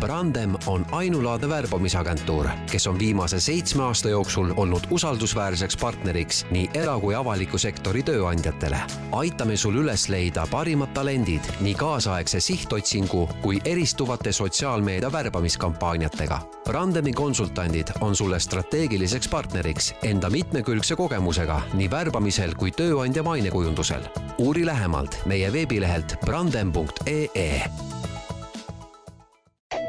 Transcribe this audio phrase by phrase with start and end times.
[0.00, 7.00] Brandem on ainulaadne värbamisagentuur, kes on viimase seitsme aasta jooksul olnud usaldusväärseks partneriks nii era-
[7.00, 8.78] kui avaliku sektori tööandjatele.
[9.12, 16.38] aitame sul üles leida parimad talendid nii kaasaegse sihtotsingu kui eristuvate sotsiaalmeedia värbamiskampaaniatega.
[16.64, 24.02] Brandemi konsultandid on sulle strateegiliseks partneriks enda mitmekülgse kogemusega nii värbamisel kui tööandja mainekujundusel.
[24.38, 27.70] uuri lähemalt meie veebilehelt brandem.ee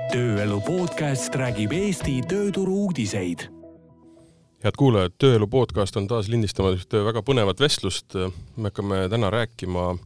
[0.10, 3.44] tööelu podcast räägib Eesti tööturu uudiseid.
[4.64, 8.16] head kuulajad, Tööelu podcast on taas lindistamas ühte väga põnevat vestlust.
[8.58, 10.00] me hakkame täna rääkima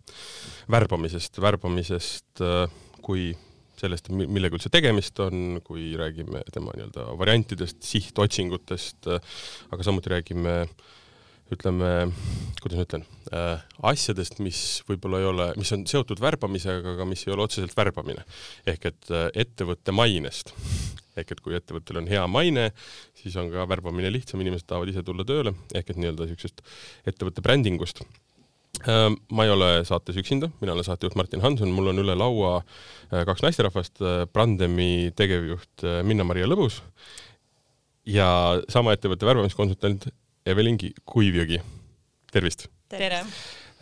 [0.72, 2.44] värbamisest, värbamisest
[3.02, 3.32] kui
[3.80, 9.08] sellest, millega üldse tegemist on, kui räägime tema nii-öelda variantidest, sihtotsingutest,
[9.72, 10.66] aga samuti räägime
[11.52, 11.90] ütleme,
[12.62, 17.26] kuidas ma ütlen äh,, asjadest, mis võib-olla ei ole, mis on seotud värbamisega, aga mis
[17.28, 18.24] ei ole otseselt värbamine.
[18.70, 20.54] ehk et äh, ettevõtte mainest.
[21.20, 22.72] ehk et kui ettevõttel on hea maine,
[23.20, 26.64] siis on ka värbamine lihtsam, inimesed tahavad ise tulla tööle, ehk et nii-öelda niisugusest
[27.12, 28.02] ettevõtte brändingust
[28.88, 29.10] äh,.
[29.30, 33.22] ma ei ole saates üksinda, mina olen saatejuht Martin Hanson, mul on üle laua äh,
[33.28, 36.82] kaks naisterahvast, äh, Brandemi tegevjuht äh, Minna-Maria Lõbus
[38.10, 38.28] ja
[38.72, 40.10] sama ettevõtte värbamiskonsultant
[40.44, 40.76] Evelin
[41.08, 41.62] Kuivjõgi,
[42.34, 42.66] tervist!
[42.92, 43.22] tere!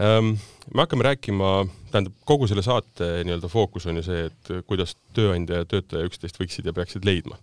[0.02, 0.36] Ähm,
[0.70, 5.64] me hakkame rääkima, tähendab, kogu selle saate nii-öelda fookus on ju see, et kuidas tööandja
[5.64, 7.40] ja töötaja üksteist võiksid ja peaksid leidma.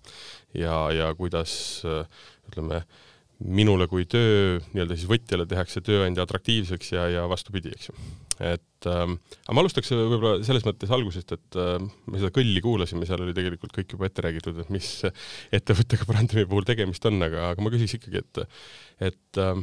[0.55, 1.53] ja, ja kuidas
[2.47, 2.85] ütleme,
[3.39, 7.95] minule kui töö nii-öelda siis võtjale tehakse tööandja atraktiivseks ja, ja vastupidi, eks ju.
[8.43, 9.15] et ähm,
[9.45, 11.77] aga ma alustaks võib-olla selles mõttes algusest, et äh,
[12.11, 14.91] me seda kõlli kuulasime, seal oli tegelikult kõik juba ette räägitud, et mis
[15.55, 18.43] ettevõttega Brandemi puhul tegemist on, aga, aga ma küsiks ikkagi, et
[19.13, 19.63] et äh,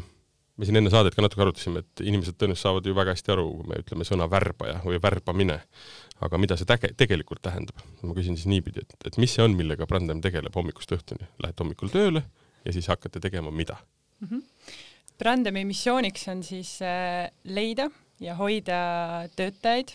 [0.55, 3.49] me siin enne saadet ka natuke arutasime, et inimesed tõenäoliselt saavad ju väga hästi aru,
[3.57, 5.59] kui me ütleme sõna värbaja või värbamine,
[6.23, 7.83] aga mida see täge-, tegelikult tähendab?
[8.05, 11.27] ma küsin siis niipidi, et, et mis see on, millega Brandem tegeleb hommikust õhtuni?
[11.43, 12.23] Lähed hommikul tööle
[12.65, 13.77] ja siis hakkate tegema mida
[14.19, 14.27] mm?
[14.27, 14.43] -hmm.
[15.17, 17.89] Brandemi missiooniks on siis äh, leida
[18.19, 18.79] ja hoida
[19.35, 19.93] töötajaid,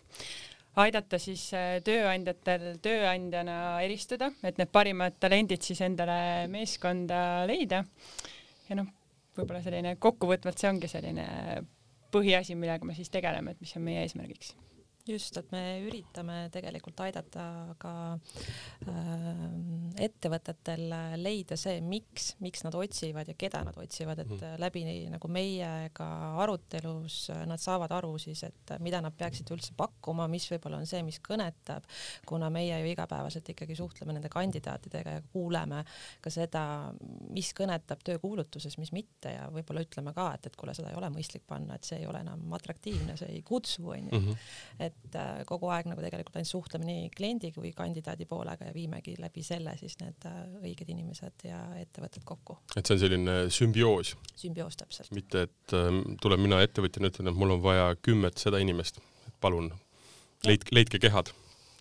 [0.76, 7.84] aidata siis äh, tööandjatel tööandjana eristuda, et need parimad talendid siis endale meeskonda leida.
[8.68, 8.88] ja noh,
[9.36, 11.26] võib-olla selline kokkuvõtvalt see ongi selline
[12.12, 14.54] põhiasi, millega me siis tegeleme, et mis on meie eesmärgiks
[15.08, 17.44] just, et me üritame tegelikult aidata
[17.80, 17.92] ka
[18.88, 19.44] äh,
[20.04, 20.84] ettevõtetel
[21.20, 24.58] leida see, miks, miks nad otsivad ja keda nad otsivad, et mm.
[24.60, 26.08] läbi nagu meiega
[26.42, 31.02] arutelus nad saavad aru siis, et mida nad peaksid üldse pakkuma, mis võib-olla on see,
[31.06, 31.86] mis kõnetab,
[32.28, 35.82] kuna meie ju igapäevaselt ikkagi suhtleme nende kandidaatidega ja kuuleme
[36.20, 36.64] ka seda,
[37.34, 41.10] mis kõnetab töökuulutuses, mis mitte ja võib-olla ütleme ka, et, et kuule, seda ei ole
[41.14, 44.36] mõistlik panna, et see ei ole enam atraktiivne, see ei kutsu, onju.
[44.90, 49.16] Et äh, kogu aeg nagu tegelikult ainult suhtleme nii kliendi kui kandidaadi poolega ja viimegi
[49.18, 52.58] läbi selle siis need äh, õiged inimesed ja ettevõtted kokku.
[52.76, 54.14] et see on selline sümbioos?
[54.38, 55.12] sümbioos täpselt.
[55.16, 55.90] mitte, et äh,
[56.22, 59.02] tulen mina ettevõtjana, ütlen, et mul on vaja kümmet seda inimest,
[59.42, 59.72] palun
[60.46, 61.34] leidke, leidke kehad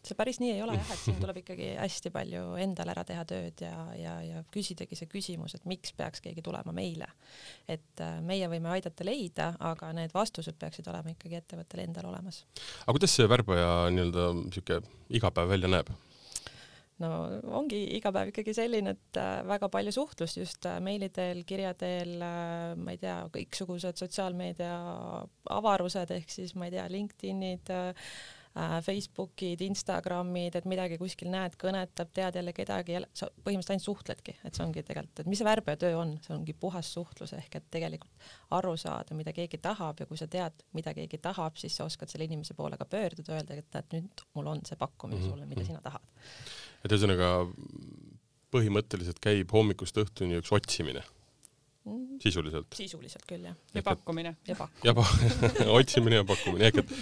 [0.05, 3.25] see päris nii ei ole jah, et siin tuleb ikkagi hästi palju endal ära teha
[3.29, 7.09] tööd ja, ja, ja küsidagi see küsimus, et miks peaks keegi tulema meile.
[7.67, 12.43] et äh, meie võime aidata leida, aga need vastused peaksid olema ikkagi ettevõttel endal olemas.
[12.85, 14.83] aga kuidas see värbaja nii-öelda sihuke
[15.19, 15.91] igapäev välja näeb?
[16.99, 17.11] no
[17.59, 21.75] ongi iga päev ikkagi selline, et äh, väga palju suhtlust just äh, meili teel, kirja
[21.77, 22.17] teel,
[22.79, 24.73] ma ei tea, kõiksugused sotsiaalmeedia
[25.59, 28.38] avarused ehk siis ma ei tea, LinkedInid äh,, Äh,
[28.83, 34.57] Facebookid, Instagramid, et midagi kuskil näed, kõnetab, tead jälle kedagi, sa põhimõtteliselt ainult suhtledki, et
[34.57, 38.31] see ongi tegelikult, et mis see värbajatöö on, see ongi puhas suhtlus ehk et tegelikult
[38.57, 42.11] aru saada, mida keegi tahab ja kui sa tead, mida keegi tahab, siis sa oskad
[42.11, 45.31] selle inimese poole ka pöörduda, öelda, et näed, nüüd mul on see pakkumine mm -hmm.
[45.31, 45.67] sulle, mida mhm.
[45.67, 46.01] sina tahad.
[46.83, 47.29] et ühesõnaga
[48.53, 51.03] põhimõtteliselt käib hommikust õhtuni üks otsimine.
[52.23, 52.67] Sisuliselt?
[52.75, 53.55] sisuliselt küll, jah.
[53.73, 54.35] ja pakkumine.
[54.47, 55.41] ja pakkumine.
[55.59, 56.93] ja otsimine ja pakkumine, ehk et,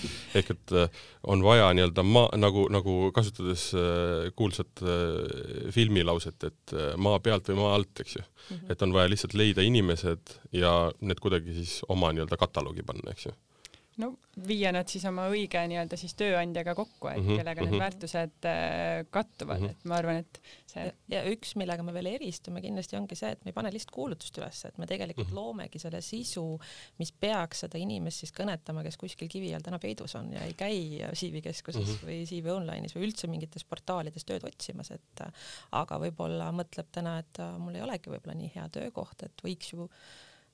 [0.42, 6.78] ehk et äh, on vaja nii-öelda maa, nagu, nagu kasutades äh, kuulsat äh, filmilauset, et
[6.98, 8.56] maa pealt või maa alt, eks ju mm.
[8.56, 8.72] -hmm.
[8.74, 13.30] et on vaja lihtsalt leida inimesed ja need kuidagi siis oma nii-öelda kataloogi panna, eks
[13.30, 13.36] ju
[14.02, 14.12] no
[14.48, 17.84] viia nad siis oma õige nii-öelda siis tööandjaga kokku, et mm -hmm, kellega need mhm.
[17.84, 19.72] väärtused äh, kattuvad mm, -hmm.
[19.72, 23.46] et ma arvan, et see ja, üks, millega me veel eristume kindlasti ongi see, et
[23.46, 25.42] me ei pane lihtsalt kuulutust üles, et me tegelikult mm -hmm.
[25.42, 26.46] loomegi selle sisu,
[27.00, 30.54] mis peaks seda inimest siis kõnetama, kes kuskil kivi all täna peidus on ja ei
[30.54, 32.08] käi CV keskuses mm -hmm.
[32.08, 35.26] või CV online'is või üldse mingites portaalides tööd otsimas, et
[35.72, 39.90] aga võib-olla mõtleb täna, et mul ei olegi võib-olla nii hea töökoht, et võiks ju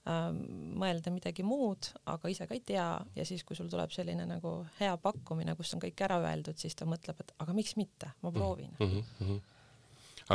[0.04, 4.58] mõelda midagi muud, aga ise ka ei tea ja siis, kui sul tuleb selline nagu
[4.82, 8.32] hea pakkumine, kus on kõik ära öeldud, siis ta mõtleb, et aga miks mitte, ma
[8.36, 9.06] proovin mm.
[9.22, 9.40] -hmm.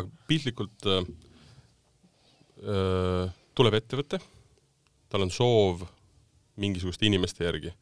[0.00, 1.10] aga piltlikult äh,
[2.64, 4.22] äh, tuleb ettevõte,
[5.08, 5.84] tal on soov
[6.56, 7.74] mingisuguste inimeste järgi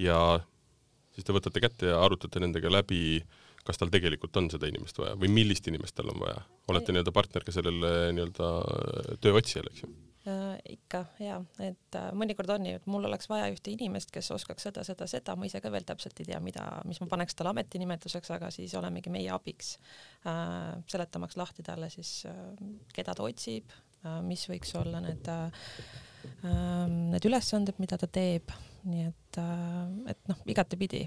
[0.00, 0.40] ja
[1.12, 3.20] siis te võtate kätte ja arutate nendega läbi,
[3.64, 6.40] kas tal tegelikult on seda inimest vaja või millist inimest tal on vaja.
[6.68, 10.07] olete nii-öelda partner ka sellele nii-öelda tööotsijale, eks ju?
[10.28, 14.30] Äh, ikka ja, et äh, mõnikord on nii, et mul oleks vaja ühte inimest, kes
[14.34, 17.38] oskaks seda, seda, seda, ma ise ka veel täpselt ei tea, mida, mis ma paneks
[17.38, 19.76] talle ametinimetuseks, aga siis olemegi meie abiks
[20.28, 22.44] äh,, seletamaks lahti talle siis äh,,
[22.94, 25.64] keda ta otsib äh,, mis võiks olla need äh,
[26.42, 28.52] need ülesanded, mida ta teeb,
[28.88, 29.38] nii et,
[30.12, 31.06] et noh, igatepidi.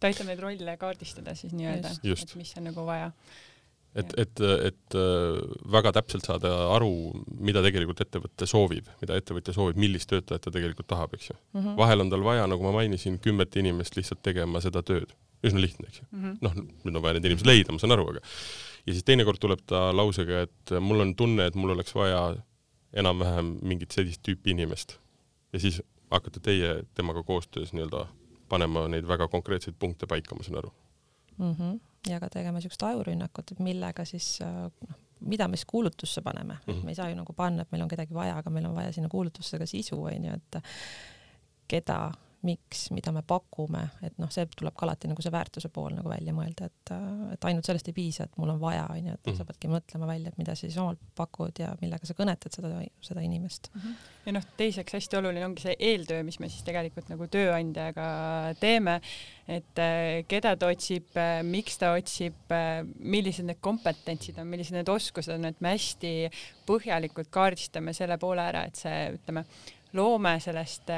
[0.00, 3.12] ta aitab neid rolle kaardistada siis nii-öelda, et mis on nagu vaja
[3.96, 5.38] et, et, et äh,
[5.72, 6.90] väga täpselt saada aru,
[7.40, 11.60] mida tegelikult ettevõte soovib, mida ettevõtja soovib, millist töötajat ta tegelikult tahab, eks ju mm.
[11.60, 11.76] -hmm.
[11.80, 15.14] vahel on tal vaja, nagu ma mainisin, kümmet inimest lihtsalt tegema seda tööd,
[15.46, 16.36] üsna lihtne, eks ju mm -hmm..
[16.44, 18.24] noh, nüüd on vaja need inimesed leida, ma saan aru, aga
[18.86, 22.36] ja siis teinekord tuleb ta lausega, et mul on tunne, et mul oleks vaja
[22.92, 24.98] enam-vähem mingit sellist tüüpi inimest
[25.52, 28.06] ja siis hakkate teie temaga koostöös nii-öelda
[28.48, 30.72] panema neid väga konkreetseid punkte paika, ma saan aru
[31.38, 31.52] mm.
[31.52, 31.78] -hmm
[32.08, 36.72] ja ka tegema niisugust ajurünnakut, et millega siis noh, mida me siis kuulutusse paneme mm,
[36.72, 36.84] -hmm.
[36.84, 38.92] me ei saa ju nagu panna, et meil on kedagi vaja, aga meil on vaja
[38.92, 40.62] sinna kuulutusse ka sisu onju, et
[41.68, 42.12] keda
[42.46, 46.10] miks, mida me pakume, et noh, see tuleb ka alati nagu see väärtuse pool nagu
[46.10, 46.92] välja mõelda, et,
[47.34, 49.38] et ainult sellest ei piisa, et mul on vaja, onju, et mm -hmm.
[49.38, 52.70] sa peadki mõtlema välja, et mida sa siis omalt pakud ja millega sa kõnetad seda,
[53.00, 53.80] seda inimest mm.
[53.80, 54.10] -hmm.
[54.26, 58.08] ja noh, teiseks hästi oluline ongi see eeltöö, mis me siis tegelikult nagu tööandjaga
[58.60, 59.00] teeme,
[59.48, 64.76] et äh, keda ta otsib, äh, miks ta otsib, äh, millised need kompetentsid on, millised
[64.76, 66.30] need oskused on, et me hästi
[66.66, 69.46] põhjalikult kaardistame selle poole ära, et see, ütleme,
[69.96, 70.90] loome sellest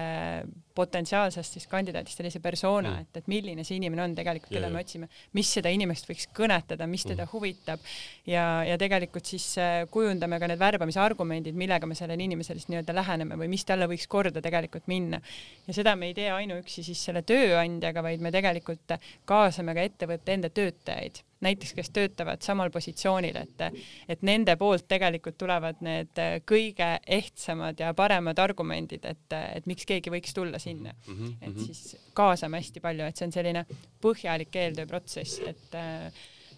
[0.79, 4.75] potentsiaalsest siis kandidaadist sellise persona mm., et, et milline see inimene on tegelikult, keda yeah,
[4.75, 7.33] me otsime, mis seda inimest võiks kõnetada, mis teda mm.
[7.35, 7.85] huvitab
[8.29, 12.71] ja, ja tegelikult siis äh, kujundame ka need värbamise argumendid, millega me sellele inimesele siis
[12.73, 15.21] nii-öelda läheneme või mis talle võiks korda tegelikult minna.
[15.67, 18.99] ja seda me ei tee ainuüksi siis selle tööandjaga, vaid me tegelikult
[19.29, 25.39] kaasame ka ettevõtte enda töötajaid näiteks, kes töötavad samal positsioonil, et, et nende poolt tegelikult
[25.39, 31.15] tulevad need kõige ehtsamad ja paremad argumendid, et, et miks keegi võiks tulla sinna mm.
[31.15, 31.37] -hmm.
[31.41, 31.65] et mhm.
[31.65, 33.65] siis kaasame hästi palju, et see on selline
[34.03, 35.79] põhjalik eeltööprotsess, et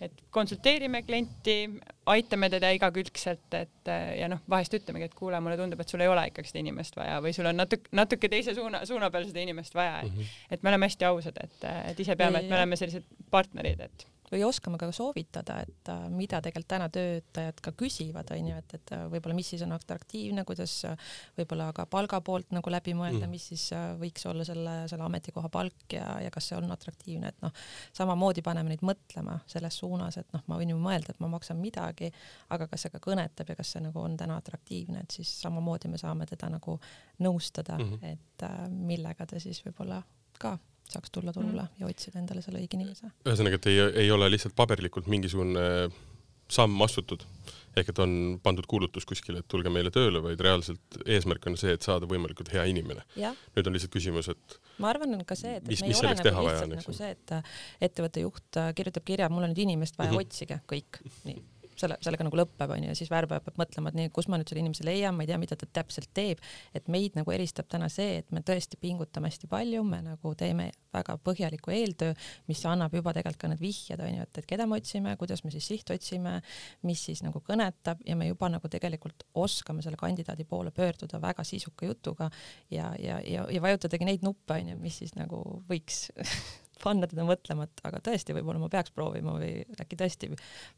[0.01, 1.71] et konsulteerime klienti,
[2.07, 6.09] aitame teda igakülgselt, et ja noh, vahest ütlemegi, et kuule, mulle tundub, et sul ei
[6.09, 9.45] ole ikkagi seda inimest vaja või sul on natuke, natuke teise suuna, suuna peal seda
[9.45, 10.15] inimest vaja mm.
[10.15, 10.39] -hmm.
[10.51, 14.07] et me oleme hästi ausad, et, et ise peame, et me oleme sellised partnerid, et
[14.31, 18.93] või oskame ka soovitada, et äh, mida tegelikult täna töötajad ka küsivad, onju, et, et
[18.95, 23.25] äh, võib-olla mis siis on atraktiivne, kuidas äh, võib-olla ka palga poolt nagu läbi mõelda
[23.27, 23.67] mm., mis siis
[24.01, 27.55] võiks olla selle, selle ametikoha palk ja, ja kas see on atraktiivne, et noh,
[27.97, 31.59] samamoodi paneme neid mõtlema selles suunas, et noh, ma võin ju mõelda, et ma maksan
[31.61, 32.13] midagi,
[32.55, 35.91] aga kas see ka kõnetab ja kas see nagu on täna atraktiivne, et siis samamoodi
[35.91, 36.79] me saame teda nagu
[37.21, 38.15] nõustada mm, -hmm.
[38.15, 40.03] et millega ta siis võib-olla
[40.41, 40.57] ka
[40.93, 41.81] saaks tulla turule mm.
[41.81, 43.13] ja otsida endale selle õige inimese.
[43.27, 45.91] ühesõnaga, et ei, ei ole lihtsalt paberlikult mingisugune
[46.51, 47.23] samm astutud,
[47.79, 51.77] ehk et on pandud kuulutus kuskile, et tulge meile tööle, vaid reaalselt eesmärk on see,
[51.77, 53.05] et saada võimalikult hea inimene.
[53.15, 56.17] nüüd on lihtsalt küsimus, et ma arvan, on ka see, et, mis, me ei ole
[56.19, 57.37] nagu lihtsalt nagu see, et
[57.91, 60.35] ettevõtte juht kirjutab kirja, mul on nüüd inimest vaja mm, -hmm.
[60.35, 61.41] otsige kõik, nii
[61.81, 64.51] selle, sellega nagu lõpeb, onju, ja siis väärbaja peab mõtlema, et nii, kus ma nüüd
[64.51, 66.43] selle inimese leian, ma ei tea, mida ta täpselt teeb,
[66.77, 70.71] et meid nagu eristab täna see, et me tõesti pingutame hästi palju, me nagu teeme
[70.95, 72.15] väga põhjaliku eeltöö,
[72.51, 75.53] mis annab juba tegelikult ka need vihjed, onju, et, et keda me otsime, kuidas me
[75.55, 76.39] siis sihti otsime,
[76.87, 81.47] mis siis nagu kõnetab ja me juba nagu tegelikult oskame selle kandidaadi poole pöörduda väga
[81.47, 82.31] sisuka jutuga
[82.71, 85.41] ja, ja, ja, ja vajutadagi neid nuppe, onju, mis siis nagu
[85.71, 86.09] võiks
[86.83, 90.31] panna teda mõtlema, et aga tõesti, võib-olla ma peaks proovima või äkki tõesti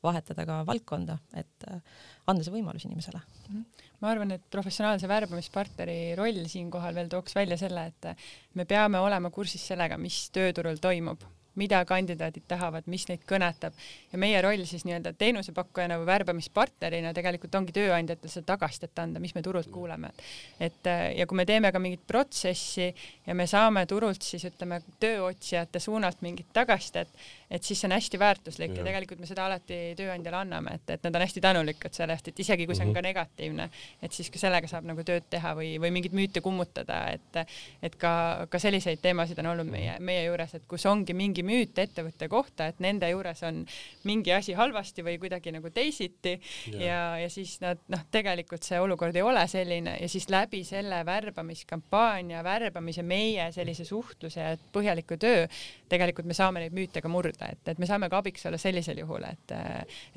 [0.04, 3.21] vahetada ka valdkonda, et äh, anda see võimalus inimesele.
[3.21, 3.85] -hmm.
[4.00, 8.11] ma arvan, et professionaalse värbamispartneri roll siinkohal veel tooks välja selle, et
[8.54, 11.23] me peame olema kursis sellega, mis tööturul toimub
[11.61, 13.76] mida kandidaadid tahavad, mis neid kõnetab
[14.12, 19.35] ja meie roll siis nii-öelda teenusepakkujana või värbamispartnerina tegelikult ongi tööandjatel seda tagasisidet anda, mis
[19.35, 20.12] me turult kuuleme.
[20.61, 22.94] et ja kui me teeme ka mingit protsessi
[23.26, 27.09] ja me saame turult siis ütleme tööotsijate suunalt mingit tagasisidet,
[27.52, 28.80] et siis see on hästi väärtuslik ja.
[28.80, 32.30] ja tegelikult me seda alati tööandjale anname, et, et nad on hästi tänulikud selle eest,
[32.32, 32.97] et isegi kui see on mhm.
[32.97, 33.68] ka negatiivne,
[34.02, 37.42] et siis ka sellega saab nagu tööd teha või, või mingeid müüte kummutada, et
[37.82, 38.12] et ka,
[38.50, 42.71] ka selliseid teemasid on olnud meie, meie juures, et kus ongi mingi müüt ettevõtte kohta,
[42.73, 43.62] et nende juures on
[44.09, 46.38] mingi asi halvasti või kuidagi nagu teisiti
[46.73, 50.62] ja, ja, ja siis nad noh, tegelikult see olukord ei ole selline ja siis läbi
[50.68, 55.47] selle värbamiskampaania, värbamise meie sellise suhtluse ja põhjaliku töö
[55.92, 58.59] tegelikult me saame neid müüte ka murda juurde, et, et me saame ka abiks olla
[58.61, 59.55] sellisel juhul, et,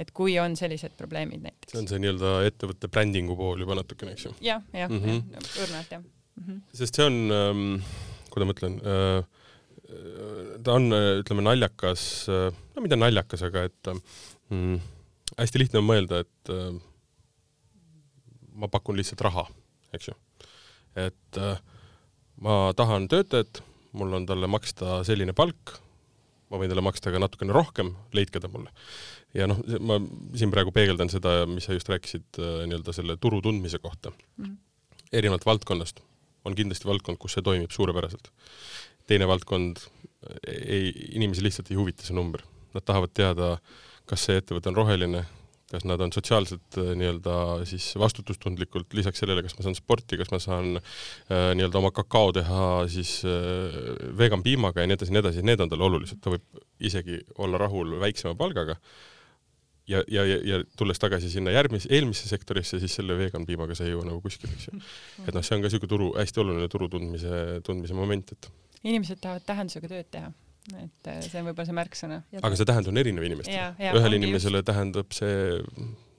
[0.02, 1.74] et kui on sellised probleemid näiteks.
[1.74, 4.34] see on see nii-öelda ettevõtte brändingu pool juba natukene, eks ju?
[4.46, 5.02] jah, jah mm.
[5.04, 6.44] -hmm., õrnalt jah mm.
[6.48, 6.62] -hmm.
[6.74, 7.84] sest see on ähm,,
[8.30, 9.22] kuidas ma ütlen äh,,
[10.64, 10.90] ta on,
[11.22, 13.92] ütleme, naljakas, no mitte naljakas, aga et
[14.50, 14.80] mm,
[15.38, 16.74] hästi lihtne on mõelda, et äh,
[18.56, 19.46] ma pakun lihtsalt raha,
[19.94, 20.18] eks ju.
[20.96, 21.62] et äh,
[22.42, 23.62] ma tahan töötajat,
[23.96, 25.78] mul on talle maksta selline palk,
[26.52, 28.74] ma võin talle maksta ka natukene rohkem, leidke ta mulle.
[29.34, 30.00] ja noh, ma
[30.38, 34.46] siin praegu peegeldan seda, mis sa just rääkisid äh, nii-öelda selle turu tundmise kohta mm.
[34.46, 34.58] -hmm.
[35.12, 36.04] erinevalt valdkonnast
[36.46, 38.30] on kindlasti valdkond, kus see toimib suurepäraselt.
[39.08, 39.82] teine valdkond,
[40.50, 42.42] ei, inimesi lihtsalt ei huvita see number.
[42.74, 43.50] Nad tahavad teada,
[44.10, 45.22] kas see ettevõte on roheline,
[45.72, 50.30] kas nad on sotsiaalselt äh, nii-öelda siis vastutustundlikult, lisaks sellele, kas ma saan sporti, kas
[50.34, 53.80] ma saan äh, nii-öelda oma kakao teha siis äh,
[54.18, 57.62] vegan piimaga ja nii edasi, nii edasi, need on talle olulised, ta võib isegi olla
[57.62, 58.78] rahul väiksema palgaga.
[59.90, 63.86] Ja, ja, ja, ja tulles tagasi sinna järgmise, eelmisse sektorisse, siis selle vegan piimaga sa
[63.86, 64.80] ei jõua nagu kuskile, eks ju.
[65.28, 68.50] et noh, see on ka niisugune turu, hästi oluline turu tundmise, tundmise moment, et
[68.86, 70.32] inimesed tahavad tähendusega tööd teha,
[70.74, 72.24] et äh, see on võib-olla see märksõna.
[72.42, 73.92] aga see tähendus on erinev inimestele.
[74.00, 74.72] ühele inimesele just.
[74.72, 75.62] tähendab see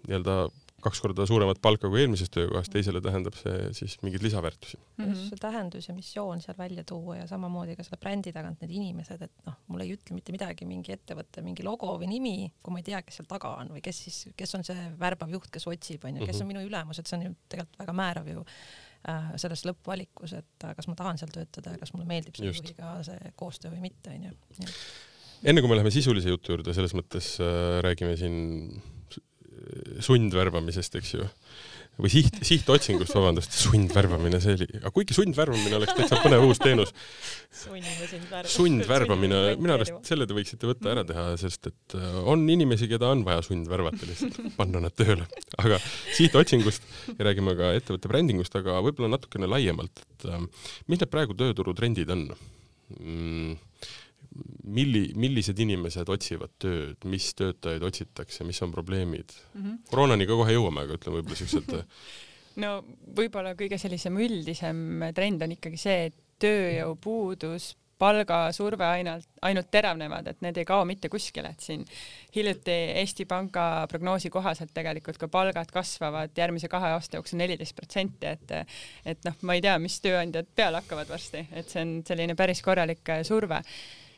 [0.06, 0.46] nii-öelda
[0.86, 5.04] kaks korda suuremat palka kui eelmises töökohas, teisele tähendab see siis mingeid lisaväärtusi mm.
[5.04, 5.10] -hmm.
[5.10, 8.74] just see tähendus ja missioon seal välja tuua ja samamoodi ka selle brändi tagant need
[8.76, 12.74] inimesed, et noh, mul ei ütle mitte midagi mingi ettevõte, mingi logo või nimi, kui
[12.74, 15.50] ma ei tea, kes seal taga on või kes siis, kes on see värbav juht,
[15.50, 18.44] kes otsib, onju, kes on minu ülemus, et see on ju tegelikult väga määrav ju
[19.40, 22.96] selles lõppvalikus, et äh, kas ma tahan seal töötada ja kas mulle meeldib selle juhiga
[23.06, 24.34] see koostöö või mitte, onju.
[25.46, 28.36] enne kui me läheme sisulise jutu juurde, selles mõttes äh, räägime siin
[30.04, 31.26] sundvärbamisest, eks ju.
[31.96, 36.92] Või siht, sihtotsingust, vabandust, sundvärbamine, see oli, aga kuigi sundvärbamine oleks täitsa põnev uus teenus.
[38.52, 43.08] sundvärbamine, minu arust selle te võiksite võtta ära teha, sest et äh, on inimesi, keda
[43.14, 45.24] on vaja sundvärvata lihtsalt, panna nad tööle.
[45.62, 45.80] aga
[46.16, 46.84] sihtotsingust
[47.14, 50.44] ja räägime ka ettevõtte brändingust, aga võib-olla natukene laiemalt, et äh,
[50.90, 52.28] mis need praegu tööturutrendid on
[53.00, 53.56] mm,?
[54.64, 59.62] Milli, millised inimesed otsivad tööd, mis töötajaid otsitakse, mis on probleemid mm?
[59.62, 59.78] -hmm.
[59.90, 61.74] koroonani ka kohe jõuame, aga ütleme võib-olla siuksed
[62.62, 62.76] no
[63.16, 70.42] võib-olla kõige sellisem üldisem trend on ikkagi see, et tööjõupuudus, palgasurve ainult, ainult teravnevad, et
[70.44, 71.84] need ei kao mitte kuskile, et siin
[72.34, 78.34] hiljuti Eesti Panga prognoosi kohaselt tegelikult ka palgad kasvavad järgmise kahe aasta jooksul neliteist protsenti,
[78.34, 78.52] et
[79.14, 82.60] et noh, ma ei tea, mis tööandjad peale hakkavad varsti, et see on selline päris
[82.62, 83.62] korralik surve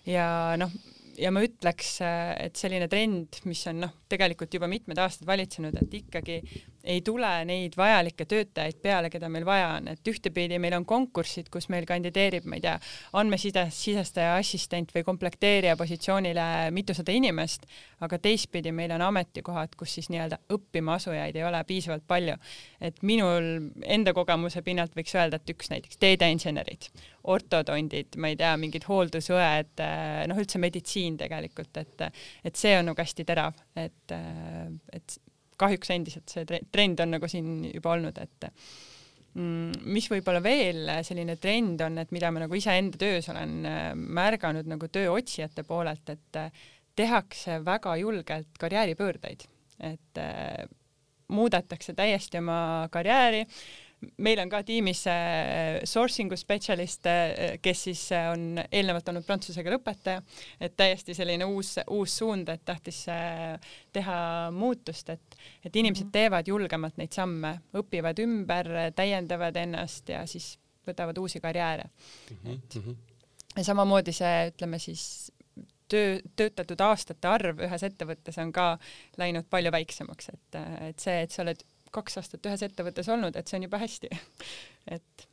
[0.08, 0.28] ja
[0.60, 0.72] noh,
[1.18, 5.96] ja ma ütleks, et selline trend, mis on noh, tegelikult juba mitmed aastad valitsenud, et
[6.00, 6.40] ikkagi
[6.84, 11.50] ei tule neid vajalikke töötajaid peale, keda meil vaja on, et ühtepidi meil on konkursid,
[11.52, 12.76] kus meil kandideerib, ma ei tea,
[13.18, 17.66] andmeside, sisestaja assistent või komplekteerija positsioonile mitusada inimest,
[18.04, 22.36] aga teistpidi meil on ametikohad, kus siis nii-öelda õppima asujaid ei ole piisavalt palju.
[22.80, 26.88] et minul enda kogemuse pinnalt võiks öelda, et üks näiteks datainsenerid,
[27.24, 29.82] ortodondid, ma ei tea, mingid hooldusõed,
[30.30, 32.06] noh, üldse meditsiin tegelikult, et
[32.44, 34.14] et see on nagu hästi terav, et,
[34.94, 35.18] et
[35.58, 38.48] kahjuks endiselt see trend on nagu siin juba olnud, et
[39.34, 43.60] mm, mis võib-olla veel selline trend on, et mida ma nagu iseenda töös olen
[44.18, 46.42] märganud nagu tööotsijate poolelt, et
[46.98, 49.44] tehakse väga julgelt karjääripöördeid,
[49.86, 50.22] et
[51.28, 53.44] muudetakse täiesti oma karjääri
[54.22, 55.02] meil on ka tiimis
[55.90, 57.08] sourcing'u spetsialist,
[57.62, 60.22] kes siis on eelnevalt olnud prantsuse keele õpetaja,
[60.60, 63.04] et täiesti selline uus, uus suund, et tahtis
[63.92, 64.20] teha
[64.54, 70.54] muutust, et, et inimesed teevad julgemalt neid samme, õpivad ümber, täiendavad ennast ja siis
[70.88, 72.36] võtavad uusi karjääre mm.
[72.44, 72.54] -hmm.
[72.54, 73.06] et
[73.56, 75.32] ja samamoodi see, ütleme siis
[75.88, 78.70] töö, töötatud aastate arv ühes ettevõttes on ka
[79.20, 81.64] läinud palju väiksemaks, et, et see, et sa oled
[81.94, 84.10] kaks aastat ühes ettevõttes olnud, et see on juba hästi
[84.96, 85.26] et.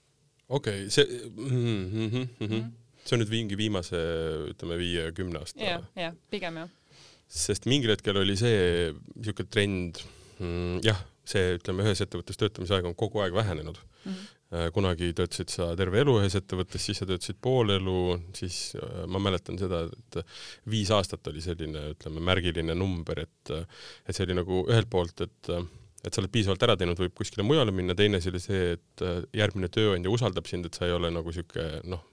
[0.48, 2.70] okei okay,, see mm, -hmm, mm -hmm.
[3.04, 4.02] see on nüüd mingi viimase,
[4.52, 5.64] ütleme viie-kümne aasta?
[5.64, 6.70] jah, jah, pigem jah.
[7.28, 10.02] sest mingil hetkel oli see niisugune trend
[10.40, 14.12] mm,, jah, see, ütleme, ühes ettevõttes töötamise aeg on kogu aeg vähenenud mm.
[14.12, 14.34] -hmm
[14.74, 18.02] kunagi töötasid sa terve elu ühes ettevõttes, siis sa töötasid pool elu,
[18.38, 18.76] siis
[19.12, 20.20] ma mäletan seda, et
[20.70, 25.52] viis aastat oli selline, ütleme, märgiline number, et et see oli nagu ühelt poolt, et
[26.06, 29.06] et sa oled piisavalt ära teinud, võib kuskile mujale minna, teine asi oli see, et
[29.36, 32.04] järgmine tööandja usaldab sind, et sa ei ole nagu sihuke noh,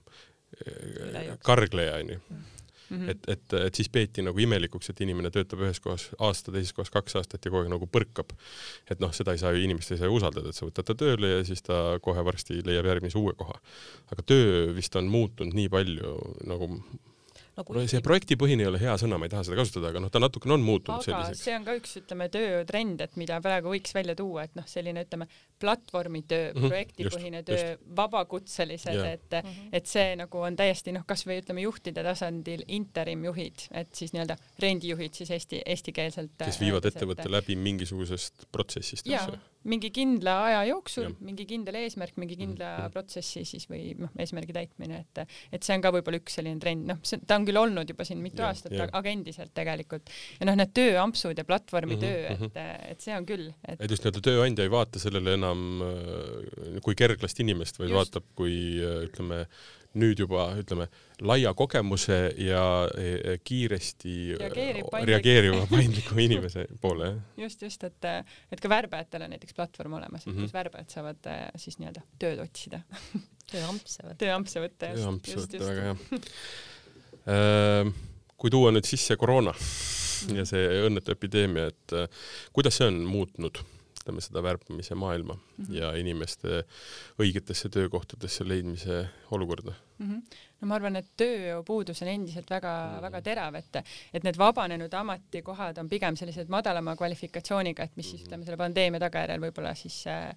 [1.45, 2.19] kargleja onju.
[2.93, 3.11] Mm -hmm.
[3.11, 6.91] et, et, et siis peeti nagu imelikuks, et inimene töötab ühes kohas aasta, teises kohas
[6.91, 8.35] kaks aastat ja kogu aeg nagu põrkab.
[8.91, 10.95] et noh, seda ei saa ju, inimest ei saa ju usaldada, et sa võtad ta
[10.95, 13.55] tööle ja siis ta kohe varsti leiab järgmise uue koha.
[14.13, 16.69] aga töö vist on muutunud nii palju nagu
[17.59, 20.13] nagu no see projektipõhine ei ole hea sõna, ma ei taha seda kasutada, aga noh,
[20.13, 21.45] ta natukene on muutunud aga selliseks.
[21.47, 25.05] see on ka üks, ütleme, töötrend, et mida praegu võiks välja tuua, et noh, selline,
[25.07, 25.29] ütleme,
[25.63, 29.71] platvormitöö mm, -hmm, projektipõhine töö, vabakutselised, et mm, -hmm.
[29.81, 35.15] et see nagu on täiesti noh, kasvõi ütleme juhtide tasandil interimjuhid, et siis nii-öelda rendijuhid
[35.15, 36.37] siis eesti, eestikeelselt.
[36.45, 39.41] kes viivad ettevõtte läbi mingisugusest protsessist, eks jaa ju.
[39.65, 42.87] Mingi kindla aja jooksul mingi kindel eesmärk, mingi kindla mm Mhm.
[42.87, 42.93] -hmm.
[42.93, 46.87] protsessi siis või noh, eesmärgi täitmine, et et see on ka võib-olla üks selline trend,
[46.87, 50.47] noh, see ta on küll olnud juba siin mitu Jah, aastat aga endiselt tegelikult ja
[50.47, 52.59] noh, need tööampsud ja platvormitöö Mhm, mm, -hmm.
[52.59, 56.81] et, et see on küll, et et just nii-öelda tööandja ei vaata sellele enam äh,
[56.83, 57.99] kui kerglast inimest, vaid Just.
[58.15, 59.47] vaatab kui äh, ütleme,
[59.99, 60.87] nüüd juba ütleme,
[61.21, 62.63] laia kogemuse ja
[63.45, 67.19] kiiresti äh, Reageerib paindlik- reageeriva paindliku inimese poole, jah.
[67.45, 68.05] just, just, et
[68.53, 70.43] et ka värbajatel on näiteks platvorm olemas, et Mhm.
[70.47, 72.81] kus värbajad saavad äh, siis nii-öelda tööd otsida,
[73.53, 74.19] tööampse võtta.
[74.25, 75.83] tööampse võtta just, tööamps just, võtta, väga
[77.27, 77.93] hea.
[78.41, 79.53] kui tuua nüüd sisse koroona
[80.35, 81.95] ja see õnnetu epideemia, et
[82.55, 83.61] kuidas see on muutnud
[84.03, 85.75] ütleme seda värbamise maailma mm -hmm.
[85.79, 86.65] ja inimeste
[87.23, 89.73] õigetesse töökohtadesse leidmise olukorda?
[89.99, 90.11] mm.
[90.11, 90.23] -hmm.
[90.61, 92.55] no ma arvan, et tööjõupuudus on endiselt Mhm.
[92.55, 93.77] väga-väga terav, et,
[94.15, 98.29] et need vabanenud ametikohad on pigem sellised madalama kvalifikatsiooniga, et mis siis Mhm.
[98.29, 100.29] ütleme selle pandeemia tagajärjel võib-olla siis äh,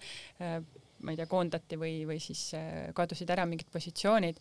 [0.41, 0.63] äh,
[1.00, 4.38] ma ei tea, koondati või, või siis äh, kadusid ära mingid positsioonid,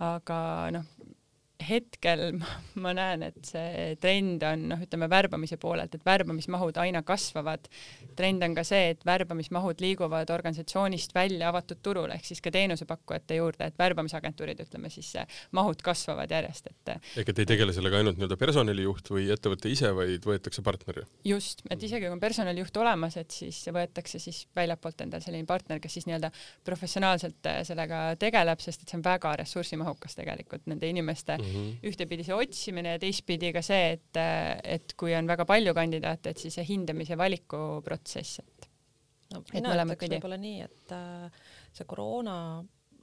[0.00, 0.84] aga noh,
[1.68, 2.22] hetkel
[2.82, 7.68] ma, näen, et see trend on noh, ütleme värbamise poolelt, et värbamismahud aina kasvavad.
[8.16, 13.40] trend on ka see, et värbamismahud liiguvad organisatsioonist välja avatud turule ehk siis ka teenusepakkujate
[13.40, 15.12] juurde, et värbamisagentuurid, ütleme siis
[15.56, 19.92] mahud kasvavad järjest, et ehk et ei tegele sellega ainult nii-öelda personalijuht või ettevõte ise,
[19.96, 21.04] vaid võetakse partner?
[21.24, 25.80] just, et isegi kui on personalijuht olemas, et siis võetakse siis väljapoolt endale selline partner,
[25.82, 26.30] kes siis nii-öelda
[26.66, 31.49] professionaalselt äh, sellega tegeleb, sest et see on väga ressursimahukas tegelikult nende inimeste mm -hmm.
[31.90, 34.20] Ühtepidi see otsimine ja teistpidi ka see, et,
[34.64, 38.68] et kui on väga palju kandidaate, et siis see hindamise valiku protsess, et
[39.34, 40.18] no et mina mõlemat ütleks pidi.
[40.18, 42.36] võib-olla nii, et äh, see koroona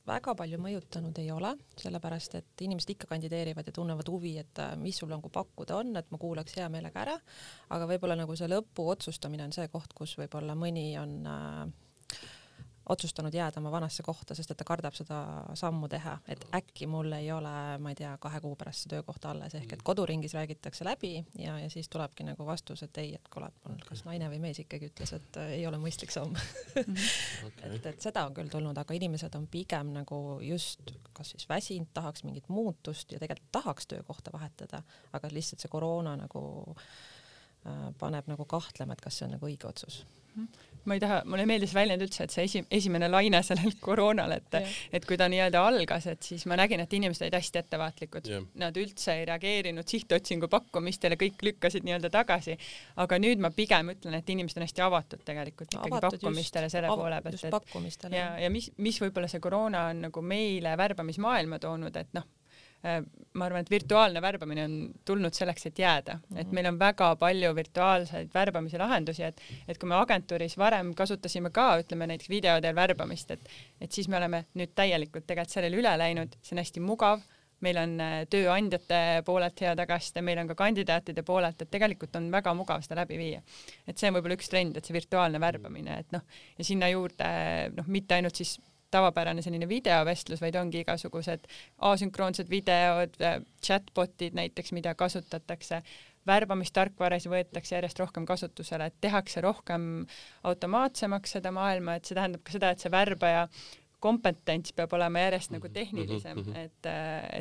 [0.08, 4.76] väga palju mõjutanud ei ole, sellepärast et inimesed ikka kandideerivad ja tunnevad huvi, et äh,
[4.80, 7.18] mis sul nagu pakkuda on, et ma kuulaks hea meelega ära,
[7.76, 11.66] aga võib-olla nagu see lõpu otsustamine on see koht, kus võib-olla mõni on äh,
[12.90, 15.20] otsustanud jääda oma vanasse kohta, sest et ta kardab seda
[15.60, 19.26] sammu teha, et äkki mul ei ole, ma ei tea, kahe kuu pärast see töökoht
[19.28, 23.28] alles, ehk et koduringis räägitakse läbi ja, ja siis tulebki nagu vastus, et ei, et
[23.34, 26.38] kuule, et mul kas naine või mees ikkagi ütles, et äh, ei ole mõistlik samm.
[26.78, 27.74] Okay.
[27.76, 31.90] et, et seda on küll tulnud, aga inimesed on pigem nagu just kas siis väsinud,
[31.94, 36.42] tahaks mingit muutust ja tegelikult tahaks töökohta vahetada, aga lihtsalt see koroona nagu
[38.00, 40.04] paneb nagu kahtlema, et kas see on nagu õige otsus.
[40.88, 43.74] ma ei taha, mulle ei meeldi see väljend üldse, et see esi, esimene laine sellel
[43.88, 44.76] koroonal, et Jah.
[44.94, 48.46] et kui ta nii-öelda algas, et siis ma nägin, et inimesed olid hästi ettevaatlikud Jah.
[48.62, 52.56] nad üldse ei reageerinud sihtotsingu pakkumistele, kõik lükkasid nii-öelda tagasi.
[53.04, 56.78] aga nüüd ma pigem ütlen, et inimesed on hästi avatud tegelikult ikkagi Avatud pakkumistele just,
[56.78, 61.60] selle poole pealt, et ja, ja mis, mis võib-olla see koroona on nagu meile värbamismaailma
[61.60, 62.30] toonud, et noh,
[63.38, 66.18] ma arvan, et virtuaalne värbamine on tulnud selleks, et jääda.
[66.38, 71.52] Et meil on väga palju virtuaalseid värbamise lahendusi, et et kui me agentuuris varem kasutasime
[71.54, 73.50] ka, ütleme näiteks video teel värbamist, et
[73.82, 77.26] et siis me oleme nüüd täielikult tegelikult sellele üle läinud, see on hästi mugav.
[77.66, 82.28] Meil on äh, tööandjate poolelt hea tagasiside, meil on ka kandidaatide poolelt, et tegelikult on
[82.30, 83.42] väga mugav seda läbi viia.
[83.88, 86.22] et see on võib-olla üks trend, et see virtuaalne värbamine, et noh,
[86.58, 87.30] ja sinna juurde
[87.74, 88.60] noh, mitte ainult siis
[88.94, 91.48] tavapärane selline videovestlus, vaid ongi igasugused
[91.90, 93.18] asünkroonsed videod,
[93.64, 95.82] chatbot'id näiteks, mida kasutatakse,
[96.28, 100.06] värbamistarkvaras võetakse järjest rohkem kasutusele, et tehakse rohkem
[100.48, 103.48] automaatsemaks seda maailma, et see tähendab ka seda, et see värbaja
[104.04, 106.68] kompetents peab olema järjest nagu tehnilisem, mhm.
[106.68, 106.92] et,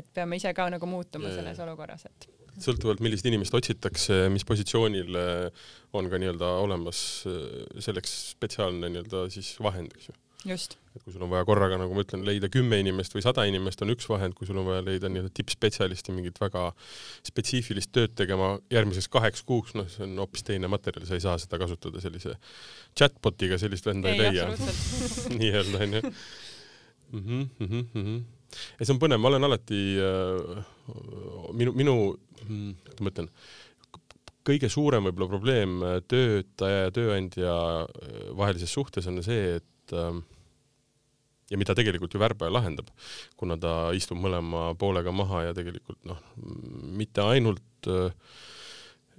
[0.00, 2.30] et peame ise ka nagu muutuma selles olukorras, et
[2.62, 5.64] sõltuvalt, millist inimest otsitakse, mis positsioonil eh,
[5.96, 10.16] on ka nii-öelda olemas eh, selleks spetsiaalne nii-öelda siis vahend, eks ju.
[10.96, 13.82] Et kui sul on vaja korraga, nagu ma ütlen, leida kümme inimest või sada inimest,
[13.84, 16.70] on üks vahend, kui sul on vaja leida nii-öelda tippspetsialisti mingit väga
[17.26, 21.36] spetsiifilist tööd tegema järgmiseks kaheks kuuks, noh, see on hoopis teine materjal, sa ei saa
[21.42, 22.36] seda kasutada sellise
[22.98, 24.48] chatbot'iga, sellist venda ei, ei leia
[25.40, 27.20] nii-öelda onju mm.
[27.20, 28.24] -hmm, mm -hmm.
[28.78, 30.64] ja see on põnev, ma olen alati äh,
[31.52, 31.96] minu, minu,
[32.46, 33.30] kuidas ma ütlen,
[34.46, 40.22] kõige suurem võib-olla probleem töötaja ja tööandja äh, vahelises suhtes on see, et äh,
[41.50, 42.90] ja mida tegelikult ju värbaja lahendab,
[43.36, 46.20] kuna ta istub mõlema poolega maha ja tegelikult noh,
[46.98, 48.10] mitte ainult äh,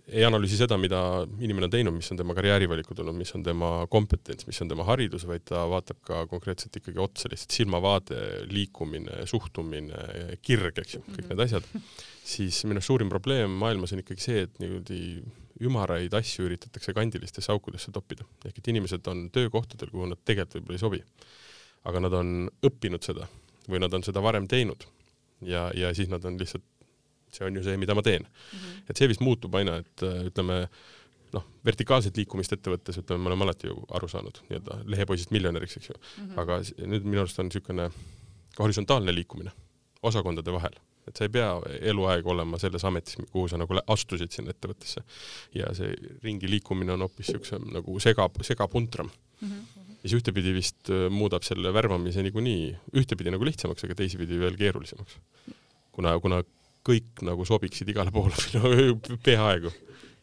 [0.07, 0.99] ei analüüsi seda, mida
[1.43, 4.85] inimene on teinud, mis on tema karjäärivalikud olnud, mis on tema kompetents, mis on tema
[4.87, 10.05] haridus, vaid ta vaatab ka konkreetselt ikkagi otsa lihtsalt silmavaade, liikumine, suhtumine,
[10.41, 11.33] kirg, eks ju, kõik mm -hmm.
[11.33, 11.67] need asjad,
[12.23, 15.01] siis minu arust suurim probleem maailmas on ikkagi see, et niimoodi
[15.67, 18.23] ümaraid asju üritatakse kandilistesse aukudesse toppida.
[18.45, 21.03] ehk et inimesed on töökohtadel, kuhu nad tegelikult võib-olla ei sobi.
[21.87, 23.27] Aga nad on õppinud seda
[23.67, 24.87] või nad on seda varem teinud
[25.41, 26.65] ja, ja siis nad on lihtsalt
[27.33, 28.59] see on ju see, mida ma teen mm.
[28.59, 28.83] -hmm.
[28.89, 30.67] et see vist muutub aina, et äh, ütleme
[31.35, 35.89] noh, vertikaalset liikumist ettevõttes, ütleme, me oleme alati ju aru saanud nii-öelda lehepoisist miljonäriks, eks
[35.89, 36.27] ju mm.
[36.27, 36.41] -hmm.
[36.41, 36.59] aga
[36.93, 37.89] nüüd minu arust on niisugune
[38.59, 39.51] horisontaalne liikumine
[40.07, 41.49] osakondade vahel, et sa ei pea
[41.91, 45.01] eluaeg olema selles ametis, kuhu sa nagu astusid sinna ettevõttesse.
[45.55, 49.09] ja see ringi liikumine on hoopis niisuguse nagu sega, segapuntram
[49.41, 49.49] mm.
[49.49, 49.86] -hmm.
[50.03, 54.57] Ja see ühtepidi vist äh, muudab selle värvamise niikuinii ühtepidi nagu lihtsamaks, aga teisipidi veel
[54.59, 55.19] keerulisemaks.
[55.95, 56.41] kuna, kuna
[56.87, 58.35] kõik nagu sobiksid igale poole
[59.25, 59.73] peaaegu.